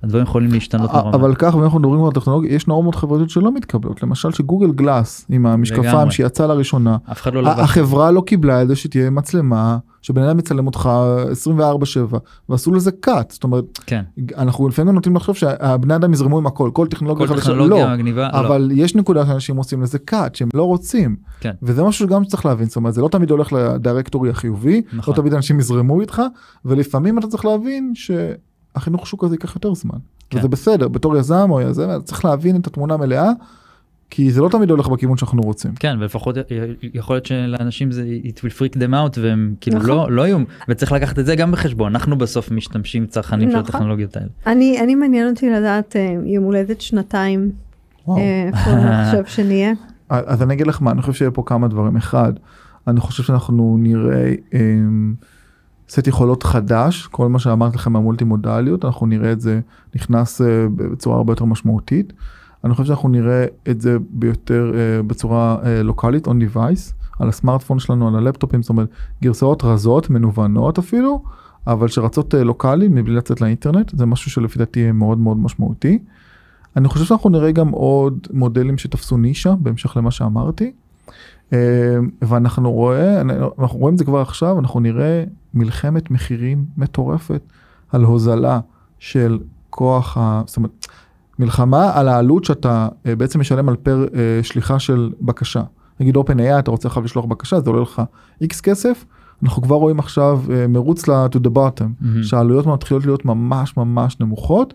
[0.00, 1.10] שהדברים יכולים להשתנות נורא.
[1.10, 5.26] אבל כך אם אנחנו מדברים על טכנולוגיה יש נורמות חברתיות שלא מתקבלות למשל שגוגל גלאס
[5.28, 6.10] עם המשקפיים.
[6.10, 6.96] שיצא לראשונה
[7.32, 7.50] לא.
[7.50, 10.90] החברה לא קיבלה את זה שתהיה מצלמה שבן אדם מצלם אותך
[12.12, 12.16] 24/7
[12.48, 14.02] ועשו לזה cut זאת אומרת כן.
[14.36, 17.92] אנחנו לפעמים נוטים לחשוב שהבני אדם יזרמו עם הכל כל טכנולוגיה כל חדשה טכנולוגיה לא
[17.94, 18.28] מגניבה.
[18.32, 18.38] לא.
[18.38, 21.52] אבל יש נקודה שאנשים עושים לזה cut שהם לא רוצים כן.
[21.62, 25.14] וזה משהו שגם צריך להבין זאת אומרת זה לא תמיד הולך לדירקטורי החיובי נכון.
[25.14, 26.22] לא תמיד אנשים יזרמו איתך
[26.64, 27.92] ולפעמים אתה צריך להבין
[28.76, 29.98] שהחינוך שוק הזה ייקח יותר זמן
[30.30, 30.38] כן.
[30.38, 33.30] וזה בסדר בתור יזם או יזם צריך להבין את התמונה המלאה
[34.10, 35.74] כי זה לא תמיד הולך בכיוון שאנחנו רוצים.
[35.74, 36.36] כן ולפחות
[36.94, 39.88] יכול להיות שלאנשים זה it will freak them out והם כאילו נכון.
[39.90, 43.64] לא לא יהיו וצריך לקחת את זה גם בחשבון אנחנו בסוף משתמשים צרכנים של נכון.
[43.64, 44.28] הטכנולוגיות האלה.
[44.46, 47.50] אני, אני מעניין אותי לדעת אה, יום הולדת שנתיים,
[48.06, 48.18] וואו.
[48.18, 48.70] אה, איפה
[49.04, 49.72] חושב שנהיה?
[50.08, 52.32] אז אני אגיד לך מה אני חושב שיהיה פה כמה דברים אחד
[52.86, 55.14] אני חושב שאנחנו נראה אמ,
[55.88, 59.60] סט יכולות חדש כל מה שאמרתי לכם המולטי מודליות אנחנו נראה את זה
[59.94, 62.12] נכנס אה, בצורה הרבה יותר משמעותית.
[62.64, 67.78] אני חושב שאנחנו נראה את זה ביותר אה, בצורה אה, לוקאלית on device על הסמארטפון
[67.78, 68.88] שלנו על הלפטופים זאת אומרת
[69.22, 71.22] גרסאות רזות מנוונות אפילו
[71.66, 75.98] אבל שרצות לוקאלי מבלי לצאת לאינטרנט זה משהו שלפי דעתי יהיה מאוד מאוד משמעותי.
[76.76, 80.72] אני חושב שאנחנו נראה גם עוד מודלים שתפסו נישה בהמשך למה שאמרתי.
[81.52, 81.58] אה,
[82.22, 83.20] ואנחנו רואה,
[83.58, 87.42] אנחנו רואים את זה כבר עכשיו, אנחנו נראה מלחמת מחירים מטורפת
[87.92, 88.60] על הוזלה
[88.98, 89.38] של
[89.70, 90.42] כוח, ה...
[90.46, 90.86] זאת אומרת,
[91.38, 95.62] מלחמה על העלות שאתה אה, בעצם משלם על פר אה, שליחה של בקשה.
[96.00, 98.02] נגיד OpenAI אתה רוצה עכשיו לשלוח בקשה זה עולה לך
[98.44, 99.04] X כסף,
[99.42, 102.22] אנחנו כבר רואים עכשיו מרוץ ל- to the bottom, מהמם.
[102.22, 104.74] שהעלויות מתחילות להיות ממש ממש נמוכות,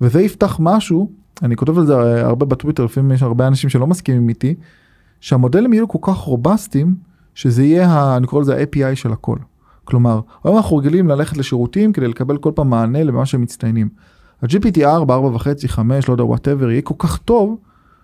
[0.00, 1.10] וזה יפתח משהו,
[1.42, 4.54] אני כותב על זה הרבה בטוויטר, לפעמים יש הרבה אנשים שלא מסכימים איתי,
[5.20, 6.94] שהמודלים יהיו כל כך robustיים,
[7.34, 9.36] שזה יהיה, ה, אני קורא לזה ה-API של הכל.
[9.84, 13.88] כלומר, היום אנחנו רגילים ללכת לשירותים כדי לקבל כל פעם מענה למה שהם מצטיינים.
[14.42, 17.56] ה-GPT 4, 4.5, 5, לא יודע, whatever, יהיה כל כך טוב,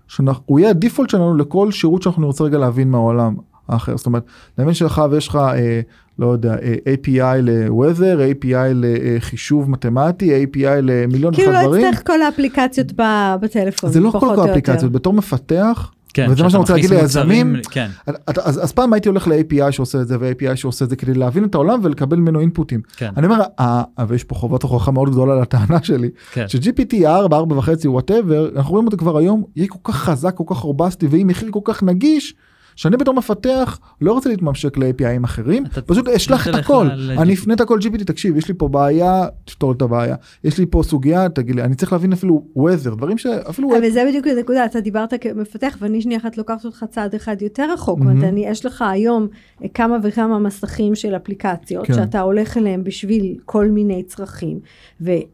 [0.08, 3.34] שהוא יהיה ה default שלנו לכל שירות שאנחנו נרצה רגע להבין מהעולם
[3.68, 3.96] האחר.
[3.96, 4.24] זאת אומרת,
[4.58, 5.80] נבין שלך ויש לך, אה,
[6.18, 11.84] לא יודע, אה, API ל-weather, API לחישוב מתמטי, API למיליון כאילו אחד לא דברים.
[11.86, 12.92] אצטרך כל האפליקציות
[13.40, 14.50] בטלפון, זה לא כל או כך יותר.
[14.50, 17.88] אפליקציות, בתור מפתח, כן, וזה מה שאני רוצה להגיד ליזמים, כן.
[18.08, 21.14] אתה- אז, אז פעם הייתי הולך ל-API שעושה את זה ו-API שעושה את זה כדי
[21.14, 22.80] להבין את העולם ולקבל ממנו inputים.
[22.96, 23.10] כן.
[23.16, 26.44] אני אומר, אה, ויש פה חובת הוכחה מאוד גדולה לטענה שלי, כן.
[26.48, 27.44] ש-GPT 4, 4.5,
[27.88, 31.48] whatever, אנחנו רואים אותו כבר היום, יהיה כל כך חזק, כל כך robustי ועם מחיר
[31.52, 32.34] כל כך נגיש,
[32.76, 36.86] שאני בתור מפתח לא רוצה להתממשק ל-APIים אחרים, אתה פשוט אשלח את הכל,
[37.18, 40.66] אני אפנה את הכל GPT, תקשיב, יש לי פה בעיה, תפתור את הבעיה, יש לי
[40.70, 43.78] פה סוגיה, תגיד לי, אני צריך להבין אפילו weather, דברים שאפילו...
[43.78, 47.72] אבל זה בדיוק הנקודה, אתה דיברת כמפתח ואני שנייה אחת לוקחת אותך צעד אחד יותר
[47.72, 48.08] רחוק, זאת.
[48.08, 49.26] אומרת, אני- יש לך היום
[49.62, 51.94] אה, כמה וכמה מסכים של אפליקציות כן.
[51.94, 54.58] שאתה הולך אליהם בשביל כל מיני צרכים,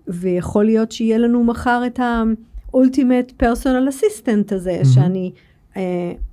[0.09, 4.85] ויכול להיות שיהיה לנו מחר את ה-ultimate personal assistant הזה, מהמם.
[4.85, 5.33] שאני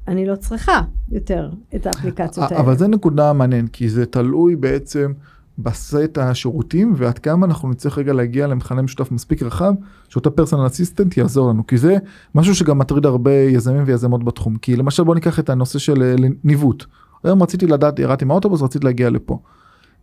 [0.08, 0.82] אני לא צריכה
[1.12, 2.62] יותר את האפליקציות האלה.
[2.62, 5.14] אבל זה נקודה מעניינת, כי זה תלוי בעצם
[5.60, 9.74] בסט השירותים ועד כמה אנחנו נצטרך רגע להגיע למכנה משותף מספיק רחב,
[10.10, 11.98] שאותה פרסונל אסיסטנט יעזור לנו, כי זה
[12.36, 14.56] משהו שגם מטריד הרבה יזמים ויזמות בתחום.
[14.56, 16.84] כי למשל בוא ניקח את הנושא של אה, ניווט.
[17.24, 19.40] היום רציתי לדעת, ירדתי מהאוטובוס, רציתי להגיע לפה.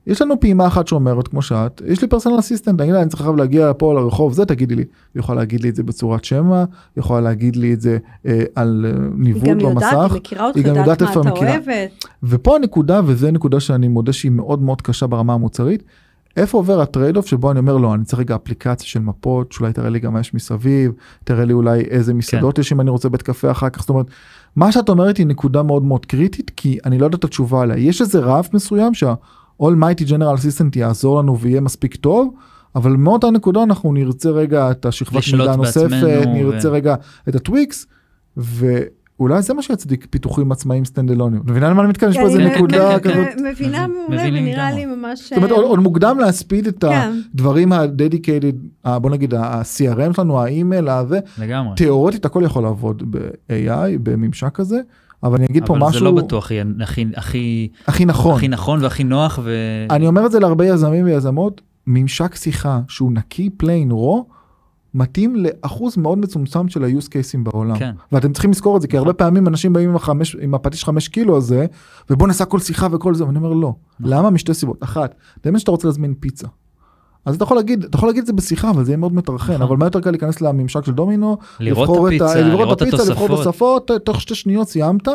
[0.06, 3.72] יש לנו פעימה אחת שאומרת, כמו שאת, יש לי פרסונל אסיסטנט, אני, אני צריך להגיע
[3.78, 4.82] פה לרחוב זה, תגידי לי.
[5.14, 6.64] היא יכולה להגיד לי את זה בצורת שמע, היא
[6.96, 9.92] יכולה להגיד לי את זה אה, על אה, היא ניווט גם במסך.
[9.92, 11.50] יודעת, היא מכירה אותך, היא גם יודעת יודעת מה איפה אתה מכירה.
[11.50, 12.04] אוהבת.
[12.22, 15.82] ופה הנקודה, וזה נקודה שאני מודה שהיא מאוד מאוד קשה ברמה המוצרית,
[16.36, 19.52] איפה עובר ה trade off שבו אני אומר לא, אני צריך רגע אפליקציה של מפות,
[19.52, 20.92] שאולי תראה לי גם מה יש מסביב,
[21.24, 24.06] תראה לי אולי איזה מסעדות יש אם אני רוצה בית קפה אחר כך, זאת אומרת,
[24.56, 27.76] מה שאת אומרת היא נקודה מאוד מאוד קריטית, כי אני לא יודע את התשובה עליה.
[27.76, 28.94] יש איזה רף מסוים
[29.62, 32.34] שה-Almighty General Assistant יעזור לנו ויהיה מספיק טוב,
[32.74, 35.92] אבל מאותה נקודה אנחנו נרצה רגע את השכבת מידע הנוספת,
[36.26, 36.94] נרצה ו- רגע
[37.28, 37.86] את הטוויקס,
[38.36, 41.40] ואולי זה מה שיצדיק פיתוחים עצמאיים סטנדלונים.
[41.40, 42.10] את מבינה למה אני מתכוון?
[42.10, 43.16] יש פה אני איזה מ- נקודה מ- כזאת.
[43.52, 44.86] מבינה מעולה ונראה לגמרי.
[44.86, 45.22] לי ממש...
[45.22, 47.10] זאת אומרת, עוד, מוקדם להספיד את כן.
[47.34, 51.76] הדברים ה-dedicated, ה- בוא נגיד ה-CRM שלנו, האימייל, הזה, לגמרי.
[51.76, 53.70] תיאורטית הכל יכול לעבוד ב-AI,
[54.02, 54.80] בממשק כזה,
[55.24, 58.36] אבל אני אגיד פה אבל משהו זה לא בטוח יהיה הכי הכי הכי נכון.
[58.36, 59.50] הכי נכון והכי נוח ו...
[59.90, 64.32] אני אומר את זה להרבה יזמים ויזמות, ממשק שיחה שהוא נקי, plain, raw,
[64.94, 67.78] מתאים לאחוז מאוד מצומצם של ה-use cases בעולם.
[67.78, 67.94] כן.
[68.12, 71.08] ואתם צריכים לזכור את זה, כי הרבה פעמים אנשים באים עם, החמש, עם הפטיש חמש
[71.08, 71.66] קילו הזה,
[72.10, 73.74] ובוא נעשה כל שיחה וכל זה, ואני אומר לא.
[74.00, 74.12] נכון.
[74.12, 74.30] למה?
[74.30, 74.82] משתי סיבות.
[74.82, 75.14] אחת,
[75.44, 76.46] באמת שאתה רוצה להזמין פיצה.
[77.24, 79.52] אז אתה יכול להגיד, אתה יכול להגיד את זה בשיחה, אבל זה יהיה מאוד מטרחן,
[79.52, 79.62] נכון.
[79.62, 83.10] אבל מה יותר קל להיכנס לממשק של דומינו, לראות את הפיצה, לראות את את הפיצה,
[83.10, 83.86] לבחור התוספות.
[83.86, 85.08] תוספות, תוך שתי שניות סיימת.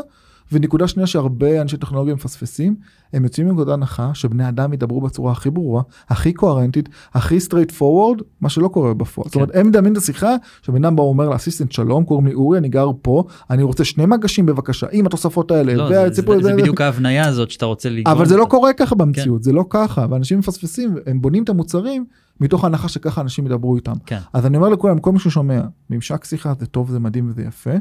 [0.52, 2.76] ונקודה שנייה שהרבה אנשי טכנולוגיה מפספסים,
[3.14, 8.24] הם יוצאים מנקודת הנחה שבני אדם ידברו בצורה הכי ברורה, הכי קוהרנטית, הכי straight forward,
[8.42, 9.28] מה שלא קורה בפועל.
[9.28, 12.58] זאת אומרת, הם מדמיינים את השיחה, שבן אדם בא ואומר לאסיסטנט שלום, קוראים לי אורי,
[12.58, 16.34] אני גר פה, אני רוצה שני מגשים בבקשה, עם התוספות האלה, לא, זה- זה- זה
[16.36, 18.16] הזה- בדיוק ההבניה הזאת שאתה רוצה לגרום.
[18.18, 18.46] אבל זה לא.
[18.46, 22.06] קורה ככה במציאות, זה לא ככה, ואנשים מפספסים, הם בונים את המוצרים
[22.40, 23.94] מתוך ההנחה שככה אנשים ידברו איתם.
[24.06, 24.20] כן.
[24.34, 27.72] אז אני אומר לכולם, כל מי ששומע, ממשק שיחה זה טוב, זה מדהים וזה יפה,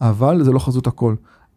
[0.00, 1.14] אבל זה לא חזות הכל.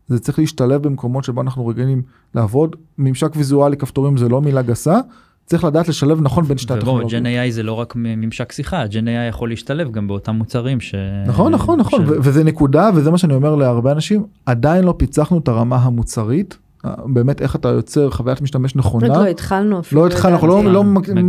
[0.08, 2.02] זה צריך להשתלב במקומות שבו אנחנו רגילים
[2.36, 2.76] לעבוד.
[2.98, 5.00] ממשק ויזואלי, כפתורים זה לא מילה גסה,
[5.46, 7.12] צריך לדעת לשלב נכון בין שתי הטכנולוגיות.
[7.12, 10.96] ג'ן AI זה לא רק ממשק שיחה, ג'ן AI יכול להשתלב גם באותם מוצרים ש...
[11.28, 15.38] נכון, נכון, נכון, ש- וזה נקודה, וזה מה שאני אומר להרבה אנשים, עדיין לא פיצחנו
[15.38, 16.58] את הרמה המוצרית,
[17.06, 19.08] באמת איך אתה יוצר חוויית משתמש נכונה.
[19.08, 20.02] עוד לא התחלנו אפילו.
[20.02, 20.64] לא התחלנו, אנחנו לא-.
[20.64, 20.84] לא לא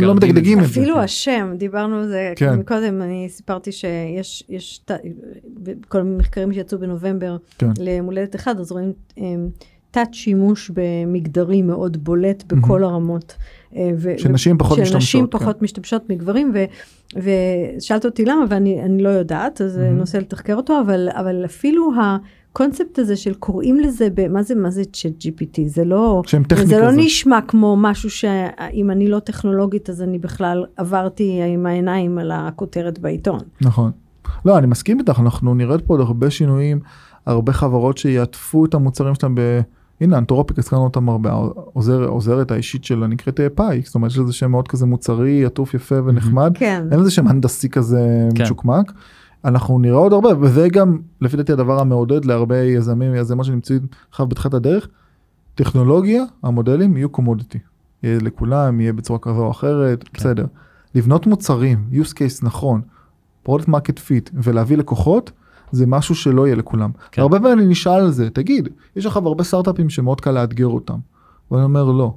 [0.07, 0.13] זה.
[0.13, 0.69] מדגדגים את זה.
[0.69, 2.53] אפילו השם, דיברנו על זה כן.
[2.59, 4.91] מקודם, אני סיפרתי שיש, יש, ת-
[5.63, 7.69] בכל המחקרים שיצאו בנובמבר כן.
[7.79, 9.47] למולדת אחד, אז רואים אמ,
[9.91, 13.35] תת שימוש במגדרי מאוד בולט בכל הרמות.
[13.75, 15.37] אה, ו- שנשים פחות משתמשות, שנשים כן.
[15.39, 16.65] פחות משתמשות מגברים, ו-
[17.77, 19.97] ושאלת אותי למה, ואני אני לא יודעת, אז זה מהמם.
[19.97, 21.91] נושא לתחקר אותו, אבל, אבל אפילו
[22.55, 26.21] הקונספט הזה של קוראים לזה, ב- מה זה, מה זה צ'אט GPT, זה לא...
[26.65, 26.93] זה לא כזאת.
[26.97, 32.99] נשמע כמו משהו שאם אני לא טכנולוגית אז אני בכלל עברתי עם העיניים על הכותרת
[32.99, 33.39] בעיתון.
[33.61, 33.91] נכון.
[34.45, 36.79] לא, אני מסכים איתך, אנחנו נרד פה עוד הרבה שינויים,
[37.25, 39.61] הרבה חברות שיעטפו את המוצרים שלהם ב...
[40.01, 44.33] הנה, אנתרופיק, הזכרנו אותם הרבה, העוזר, העוזרת האישית שלה נקראת פאי, זאת אומרת, יש לזה
[44.33, 46.83] שם מאוד כזה מוצרי, עטוף יפה ונחמד, כן.
[46.91, 48.43] אין לזה שם הנדסי כזה כן.
[48.43, 48.91] מצ'וקמק.
[49.45, 54.27] אנחנו נראה עוד הרבה, וזה גם, לפי דעתי, הדבר המעודד להרבה יזמים ויזמות שנמצאים עכשיו
[54.27, 54.87] בתחילת הדרך.
[55.55, 57.59] טכנולוגיה, המודלים יהיו קומודיטי.
[58.03, 60.09] יהיה לכולם, יהיה בצורה כזו או אחרת, כן.
[60.13, 60.45] בסדר.
[60.95, 62.81] לבנות מוצרים, use case נכון,
[63.47, 65.31] product market fit, ולהביא לקוחות,
[65.71, 66.91] זה משהו שלא יהיה לכולם.
[67.11, 67.21] כן.
[67.21, 70.97] הרבה פעמים אני נשאל על זה, תגיד, יש לך הרבה סטארט-אפים שמאוד קל לאתגר אותם.
[71.51, 72.13] ואני אומר לא.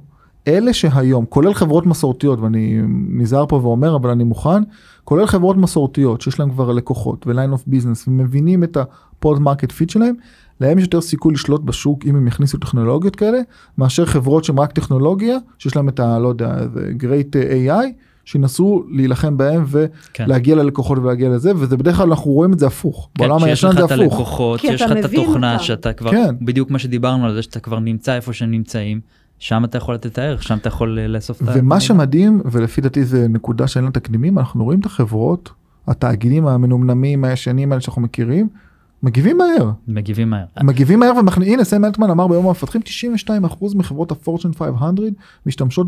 [0.47, 4.63] אלה שהיום, כולל חברות מסורתיות, ואני נזהר פה ואומר, אבל אני מוכן,
[5.09, 9.91] כולל חברות מסורתיות שיש להם כבר לקוחות ו-line of business ומבינים את ה-pod market fit
[9.91, 10.15] שלהם,
[10.61, 13.39] להם יש יותר סיכוי לשלוט בשוק אם הם יכניסו טכנולוגיות כאלה,
[13.77, 16.19] מאשר חברות שהן רק טכנולוגיה, שיש להם את ה...
[16.19, 17.85] לא יודע, איזה great AI,
[18.25, 19.65] שינסו להילחם בהם
[20.13, 20.25] כן.
[20.27, 23.09] ולהגיע ללקוחות ולהגיע לזה, וזה בדרך כלל אנחנו רואים את זה הפוך.
[23.15, 24.13] כן, בעולם הישן לך זה את הפוך.
[24.13, 25.63] הלקוחות, כי שיש אתה לך את התוכנה אותם.
[25.63, 26.35] שאתה כבר, כן.
[26.41, 29.01] בדיוק מה שדיברנו על זה שאתה כבר נמצא איפה שהם נמצאים,
[29.39, 31.51] שם אתה יכול לתת את הערך, שם אתה יכול אה, לאסוף את ה...
[31.55, 35.49] ומה שמדהים, ולפי דעתי זה נקודה שאין לה תקדימים, אנחנו רואים את החברות,
[35.87, 38.49] התאגידים המנומנמים הישנים האלה שאנחנו מכירים,
[39.03, 39.71] מגיבים מהר.
[39.87, 40.45] מגיבים מהר.
[40.63, 42.81] מגיבים מהר ומכניס, הנה סם אלטמן אמר ביום המפתחים
[43.27, 44.95] 92% מחברות הפורצ'ן 500
[45.45, 45.87] משתמשות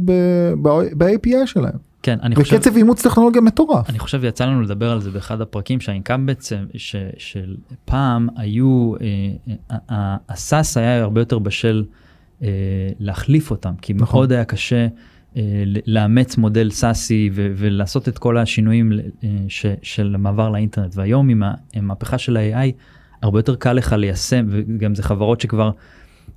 [0.98, 1.92] ב-API שלהם.
[2.04, 2.56] כן, אני חושב...
[2.56, 3.90] וקצב אימוץ טכנולוגיה מטורף.
[3.90, 8.94] אני חושב יצא לנו לדבר על זה באחד הפרקים שהאינקאם בעצם ש, של פעם היו
[9.02, 9.08] אה,
[9.92, 12.01] אה, הסאס היה הרבה יותר בשל אה,
[13.00, 14.20] להחליף אותם כי נכון.
[14.20, 14.88] מאוד היה קשה
[15.38, 18.92] אה, לאמץ מודל סאסי ולעשות את כל השינויים
[19.24, 22.72] אה, ש, של המעבר לאינטרנט והיום עם המהפכה של ה-AI
[23.22, 25.72] הרבה יותר קל לך ליישם וגם זה חברות שכבר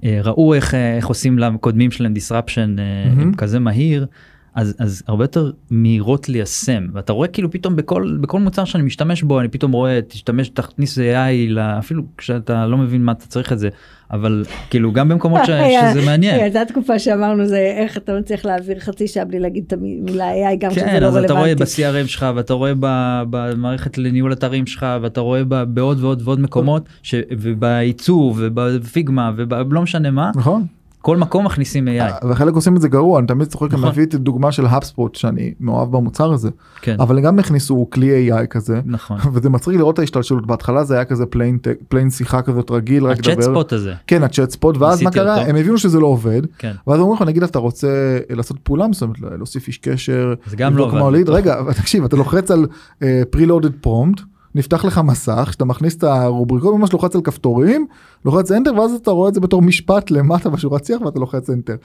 [0.05, 3.35] אה, ראו איך, אה, איך עושים לקודמים שלהם disruption אה, מהמם.
[3.35, 4.07] כזה מהיר.
[4.55, 9.23] אז, אז הרבה יותר מהירות ליישם ואתה רואה כאילו פתאום בכל בכל מוצר שאני משתמש
[9.23, 13.59] בו אני פתאום רואה תשתמש תכניס AI אפילו כשאתה לא מבין מה אתה צריך את
[13.59, 13.69] זה
[14.11, 15.51] אבל כאילו גם במקומות ש,
[15.93, 16.41] שזה מעניין.
[16.41, 20.57] הייתה תקופה שאמרנו זה איך אתה מצליח להעביר חצי שעה בלי להגיד את המילה AI
[20.59, 21.65] גם כשזה כן לא אז אתה רואה רלוונטי.
[21.83, 26.41] ב-CRM שלך ואתה רואה ב- במערכת לניהול אתרים שלך ואתה רואה ב- בעוד ועוד ועוד
[26.41, 30.67] מקומות ש- ובעיצוב וב Figma ולא משנה מה נכון?
[31.05, 32.27] כל מקום מכניסים AI.
[32.27, 33.89] וחלק עושים את זה גרוע, אני תמיד צוחק, אני נכון.
[33.89, 36.51] מביא את הדוגמה של ה HubSpot שאני מאוהב במוצר הזה,
[36.83, 39.19] כן אבל גם הכניסו כלי AI כזה, נכון.
[39.33, 41.59] וזה מצחיק לראות את ההשתלשלות, בהתחלה זה היה כזה plain,
[41.89, 45.39] פליין שיחה כזאת רגיל, רק הצ'אט לדבר, ספוט הזה כן הצ'אט ספוט, ואז מה קרה,
[45.39, 45.51] אותו.
[45.51, 49.21] הם הבינו שזה לא עובד, כן ואז אומרים לך נגיד אתה רוצה לעשות פעולה מסוימת,
[49.21, 50.91] להוסיף איש קשר, זה גם לא.
[51.01, 52.67] הוליד, רגע תקשיב אתה לוחץ על
[53.31, 54.23] פרילודד פרומפט,
[54.55, 57.87] נפתח לך מסך שאתה מכניס את הרובריקות ממש לוחץ על כפתורים
[58.25, 61.77] לוחץ enter ואז אתה רואה את זה בתור משפט למטה בשורת שיח ואתה לוחץ enter.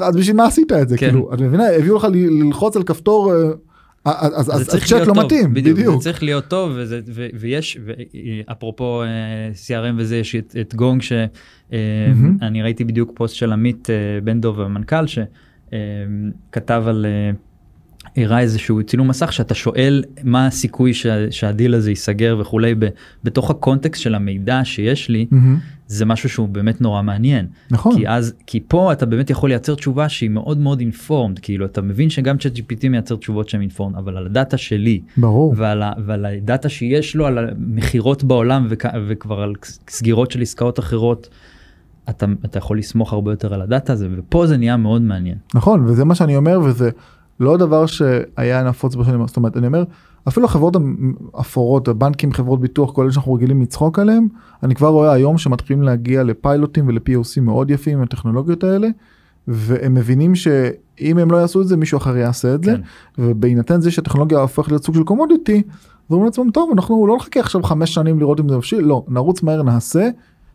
[0.00, 1.06] אז בשביל מה עשית את זה כן.
[1.06, 3.36] כאילו את מבינה הביאו לך ללחוץ על כפתור אה,
[4.06, 5.94] אז אז זה אז צריך צ'אט להיות לא טוב, מתאים בדיוק, בדיוק.
[5.96, 7.92] זה צריך להיות טוב וזה, ו, ויש ו,
[8.52, 9.06] אפרופו אה,
[9.66, 11.28] CRM וזה יש את, את גונג שאני
[12.08, 12.36] מהמם.
[12.42, 17.30] אני ראיתי בדיוק פוסט של עמית אה, בן דוב המנכ"ל שכתב על אה,
[18.16, 22.86] הראה איזשהו צילום מסך שאתה שואל מה הסיכוי שה, שהדיל הזה ייסגר וכולי ב,
[23.24, 25.58] בתוך הקונטקסט של המידע שיש לי מהמם.
[25.86, 27.46] זה משהו שהוא באמת נורא מעניין.
[27.70, 31.66] נכון כי אז כי פה אתה באמת יכול לייצר תשובה שהיא מאוד מאוד informed כאילו
[31.66, 35.92] אתה מבין שגם ChatGPT מייצר תשובות שהן informed אבל על הדאטה שלי ברור ועל, ה,
[36.06, 39.52] ועל הדאטה שיש לו על המכירות בעולם וכ, וכבר על
[39.88, 41.28] סגירות של עסקאות אחרות.
[42.10, 45.38] אתה, אתה יכול לסמוך הרבה יותר על הדאטה הזה ופה זה נהיה מאוד מעניין.
[45.54, 46.90] נכון וזה מה שאני אומר וזה
[47.40, 49.84] לא דבר שהיה נפוץ בשנים זאת אומרת אני אומר
[50.28, 50.76] אפילו החברות
[51.34, 54.28] האפורות הבנקים חברות ביטוח כל אלה שאנחנו רגילים לצחוק עליהם
[54.62, 58.88] אני כבר רואה היום שמתחילים להגיע לפיילוטים ול-POC מאוד יפים עם הטכנולוגיות האלה
[59.48, 62.80] והם מבינים שאם הם לא יעשו את זה מישהו אחר יעשה את זה כן.
[63.18, 65.62] ובהינתן זה שהטכנולוגיה הופכת להיות סוג של קומודיטי.
[66.10, 69.42] ואומרים לעצמם טוב אנחנו לא נחכה עכשיו חמש שנים לראות אם זה מבשיל לא נרוץ
[69.42, 70.08] מהר נעשה.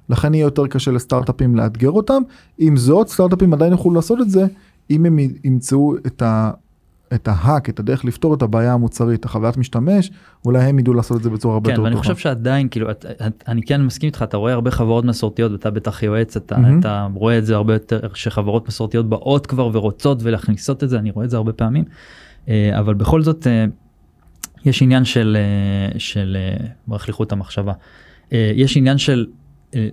[0.10, 2.22] לכן יהיה יותר קשה לסטארט-אפים לאתגר אותם
[2.58, 4.48] עם זאת סטארט-אפים עדיין יוכלו לעשות את זה
[4.90, 6.52] אם הם ימצאו את ה...
[7.14, 10.12] את ההאק, את הדרך לפתור את הבעיה המוצרית, החוויית משתמש,
[10.46, 12.04] אולי הם ידעו לעשות את זה בצורה הרבה כן יותר ואני טובה.
[12.04, 15.70] חושב שעדיין כאילו את, את, אני כן מסכים איתך אתה רואה הרבה חברות מסורתיות ואתה
[15.72, 16.80] בטח יועץ אתה, מהמם.
[16.80, 21.12] אתה רואה את זה הרבה יותר שחברות מסורתיות באות כבר ורוצות ולהכניסות את זה אני
[21.12, 21.84] רואה את זה הרבה פעמים
[22.50, 23.66] אה, אבל בכל זאת אה,
[24.66, 26.38] יש עניין של אה, של
[27.12, 27.74] חוט המחשבה
[28.32, 29.26] יש עניין של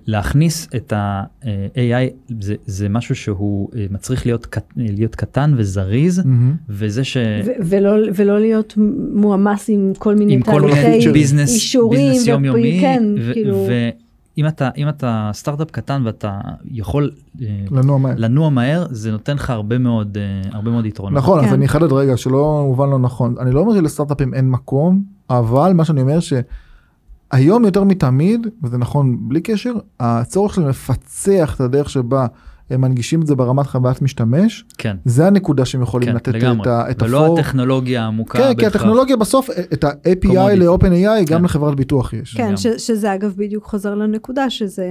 [0.06, 6.54] להכניס את ה-AI זה, זה משהו שהוא אה, מצריך להיות, קט- להיות קטן וזריז מהמם.
[6.68, 7.16] וזה ש...
[7.44, 8.74] ו- ולא, ולא להיות
[9.14, 13.66] מועמס עם כל מיני עם כל מיני business, אישורים, business יומיומי, כן, ו- כאילו,
[14.36, 16.38] ואם אתה, אם אתה סטארט-אפ קטן ואתה
[16.70, 17.10] יכול
[17.42, 18.14] אה, לנוע מהר.
[18.16, 21.18] לנוע מהר, זה נותן לך הרבה מאוד, אה, הרבה מאוד יתרונות.
[21.18, 21.52] נכון, אז כן.
[21.52, 23.34] אני אחדד רגע שלא מובן לא נכון.
[23.40, 26.20] אני לא אומר שלסטארט-אפים אין מקום, אבל מה שאני אומר
[27.34, 32.26] שהיום יותר מתמיד, וזה נכון בלי קשר, הצורך שלהם לפצח את הדרך שבה
[32.70, 36.62] הם מנגישים את זה ברמת חוויית משתמש, כן, זה הנקודה שהם יכולים כן, לתת לגמרי.
[36.62, 37.38] את ה- את ולא הפור.
[37.38, 38.66] הטכנולוגיה העמוקה כן, כי.
[38.66, 40.38] הטכנולוגיה בסוף, את ה-API.
[40.56, 41.44] ל-OpenAI גם כן.
[41.44, 42.34] לחברת ביטוח יש.
[42.36, 42.56] כן.
[42.56, 44.90] ש, שזה אגב בדיוק חוזר לנקודה, שזה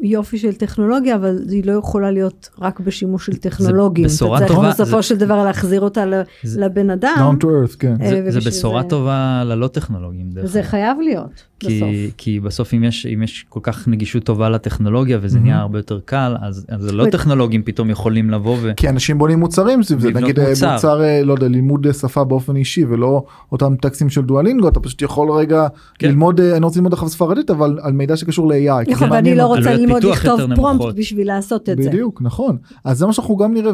[0.00, 4.04] יופי של טכנולוגיה, אבל היא לא יכולה להיות רק בשימוש של טכנולוגים.
[4.04, 7.42] בשורה אתה צריך טובה, בסופו זה- של דבר להחזיר אותה ל- זה- לבן אדם, down
[7.42, 7.94] to earth, כן.
[8.02, 10.30] אה, זה, זה בשורה זה- טובה ללא טכנולוגים.
[10.44, 10.62] אגב.
[10.62, 11.30] חייב להיות
[11.60, 11.70] בסוף.
[11.80, 15.42] כי, כי בסוף אם יש, אם יש כל כך נגישות טובה לטכנולוגיה וזה Mhm.
[15.42, 18.72] נהיה הרבה יותר קל, אז, אז לא זאת- טכנולוגים פתאום יכולים לבוא ו...
[18.76, 20.72] כי אנשים בונים מוצרים סביב זה, נגיד אה, מוצר.
[20.72, 25.02] מוצר, אה, לא יודע, לימוד שפה באופן אישי ולא אותם טקסטים של דואלינגו, אתה פשוט
[25.02, 25.66] יכול רגע
[25.98, 26.08] כן.
[26.08, 28.84] ללמוד, אה, אני רוצה ללמוד עכשיו ספרדית, אבל על מידע שקשור ל-AI.
[28.84, 29.46] כי נכון, ואני לא.
[29.46, 30.94] רוצה ללמוד לכתוב פרומפט.
[30.96, 31.88] בשביל לעשות את זה.
[31.88, 32.56] בדיוק, נכון.
[32.84, 33.72] אז זה מה שאנחנו גם נראה,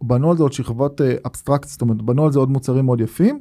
[0.00, 3.40] ובנו על זה עוד שכבת אבסטרקציה, זאת אומרת, בנו על זה עוד מוצרים מאוד יפים,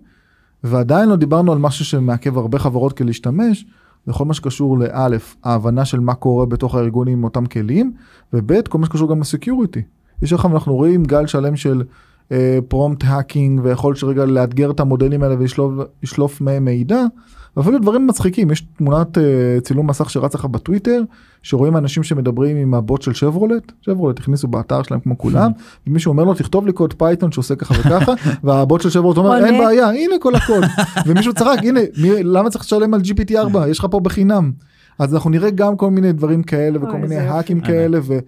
[0.63, 3.65] ועדיין לא דיברנו על משהו שמעכב הרבה חברות מלהשתמש,
[4.07, 7.93] בכל מה שקשור לאלף, ההבנה של מה קורה בתוך הארגונים עם אותם כלים,
[8.33, 9.81] וב' כל מה שקשור גם ל security.
[10.21, 11.83] יש לך, אנחנו רואים גל שלם של
[12.67, 17.03] prompt hacking, ויכול שרגע לאתגר את המודלים האלה ולשלוף מהם מידע,
[17.57, 19.23] ואפילו דברים מצחיקים, יש תמונת אה,
[19.63, 21.01] צילום מסך שרץ לך בטוויטר,
[21.43, 25.51] שרואים אנשים שמדברים עם הבוט של שברולט, שברולט הכניסו באתר שלהם כמו כולם,
[25.87, 28.13] ומישהו אומר לו תכתוב לי קוד Python שעושה ככה וככה,
[28.43, 29.45] והבוט של שברולט אומר.
[29.45, 30.63] אין בעיה, הנה כל הקוד,
[31.05, 34.51] ומישהו צחק, הנה, מי, למה צריך לשלם על GPT 4, יש לך פה בחינם.
[34.99, 37.15] אז אנחנו נראה גם כל מיני דברים כאלה וכל מיני.
[37.17, 37.61] האקים.
[37.61, 38.19] כאלה, וגם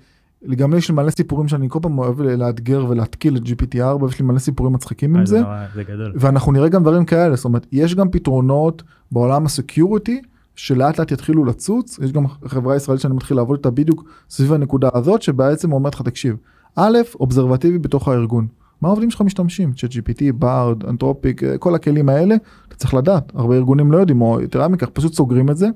[0.45, 4.19] לי יש לי מלא סיפורים שאני כל פעם אוהב לאתגר ולהתקיל את GPT 4, יש
[4.19, 5.41] לי מלא סיפורים מצחיקים עם אה, זה.
[5.75, 6.13] זה גדול.
[6.15, 10.21] ואנחנו נראה גם דברים כאלה, זאת אומרת, יש גם פתרונות בעולם ה security
[10.55, 14.89] שלאט לאט יתחילו לצוץ, יש גם חברה ישראלית שאני מתחיל לעבוד איתה בדיוק סביב הנקודה
[14.93, 16.35] הזאת, שבעצם אומרת לך, תקשיב,
[16.75, 18.47] א', observability בתוך הארגון.
[18.81, 19.73] מה העובדים שלך משתמשים?
[19.73, 22.35] ChatGPT, Bard, Anthropic, אה, כל הכלים האלה,
[22.67, 25.67] אתה צריך לדעת, הרבה ארגונים לא יודעים, או יתרה מכך, פשוט סוגרים את זה.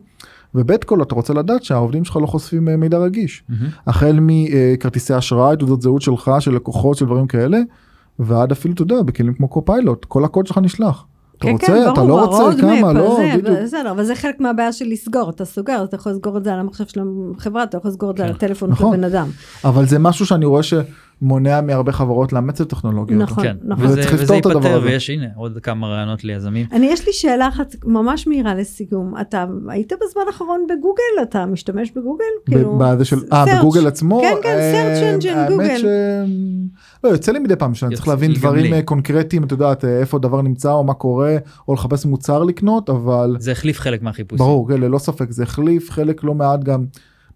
[0.55, 3.43] וב' כל אתה רוצה לדעת שהעובדים שלך לא חושפים אה, מידע רגיש.
[3.87, 7.59] החל מכרטיסי אשראי, תעודות זהות שלך, של לקוחות, של דברים כאלה,
[8.19, 11.05] ועד אפילו, אתה יודע, בכלים כמו Copilot, כל הקוד שלך נשלח.
[11.37, 13.57] אתה כן, רוצה, כן, אתה ברור, לא רוצה, כמה, לא, הזה, בדיוק.
[13.63, 16.59] בסדר, אבל זה חלק מהבעיה של לסגור, אתה סוגר, אתה יכול לסגור את זה על
[16.59, 17.01] המחשב של
[17.37, 18.29] החברה, אתה יכול לסגור את זה כן.
[18.29, 18.97] על הטלפון של נכון.
[18.97, 19.27] בן אדם.
[19.65, 20.63] אבל זה משהו שאני רואה
[21.21, 23.21] מונע מהרבה חברות לאמץ את הטכנולוגיות.
[23.21, 23.43] נכון.
[23.43, 23.85] כן, נכון.
[23.85, 24.85] וזה, וצריך וזה לפתור את הדבר הזה.
[24.85, 26.65] ויש הנה עוד כמה רעיונות ליזמים.
[26.71, 29.13] אני יש לי שאלה אחת ממש מהירה לסיכום.
[29.21, 31.23] אתה היית בזמן האחרון בגוגל?
[31.23, 32.23] אתה משתמש בגוגל?
[32.45, 33.45] כאילו, בזה של, אה.
[33.59, 34.21] בגוגל עצמו?
[34.21, 35.77] כן, כן, אה, search engine, האמת גוגל.
[35.77, 35.85] ש...
[37.03, 38.73] לא, יוצא לי מדי פעם שאני צריך להבין דברים לי.
[38.73, 42.89] אה, קונקרטיים, את יודעת, אה, איפה דבר נמצא או מה קורה, או לחפש מוצר לקנות,
[42.89, 44.45] אבל זה החליף חלק מהחיפושים.
[44.45, 46.85] ברור, כן, ללא ספק, זה החליף חלק לא מעט גם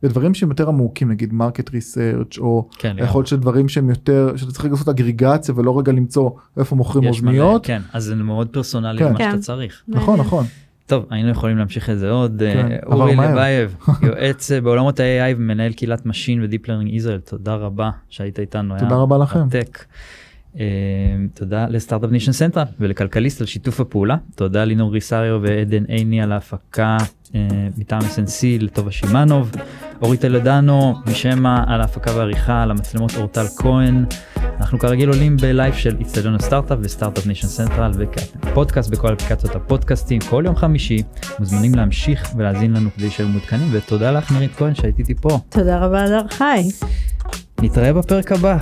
[0.04, 2.96] בדברים שהם יותר עמוקים, נגיד market research או כן.
[3.00, 7.66] יכול להיות שדברים שהם יותר, שאתה צריך לעשות אגריגציה ולא רגע למצוא איפה מוכרים אוזניות.
[7.66, 9.06] כן, אז זה מאוד פרסונלי כן.
[9.06, 9.32] למה כן.
[9.32, 9.84] שאתה צריך.
[9.88, 10.20] נכון.
[10.20, 10.46] נכון.
[10.86, 12.44] טוב, היינו יכולים להמשיך את זה עוד.
[12.54, 13.76] כן, אה, עבר אורי אליאבייב,
[14.08, 18.80] יועץ אה, בעולמות ה-AI ומנהל קהילת machine ו deep learning ישראל, תודה רבה שהיית איתנו.
[18.80, 19.40] תודה רבה לכם.
[19.40, 19.86] מרתק.
[20.60, 20.66] אה,
[21.34, 24.16] תודה לסטארט-אפ ניישן סנטרל ולכלכליסט על שיתוף הפעולה.
[24.36, 26.98] תודה לינור ריסריו ועדן עיני על ההפקה
[27.78, 29.52] מטעם SNC לטובה שמאנוב.
[30.02, 34.06] אורית טלדנו משמע על ההפקה והעריכה על המצלמות אורטל כהן.
[34.60, 37.92] אנחנו כרגיל עולים בלייב של איצטדיון הסטארט-אפ וסטארט-אפ ניישן סנטרל
[38.42, 41.04] ופודקאסט בכל אפליקציות הפודקאסטים כל יום חמישי.
[41.40, 45.40] מוזמנים להמשיך ולהאזין לנו כדי שיהיו מעודכנים ותודה לך נירית כהן שהייתי איתי פה.
[45.50, 46.64] תודה רבה על חי.
[47.62, 48.58] נתראה בפרק הבא.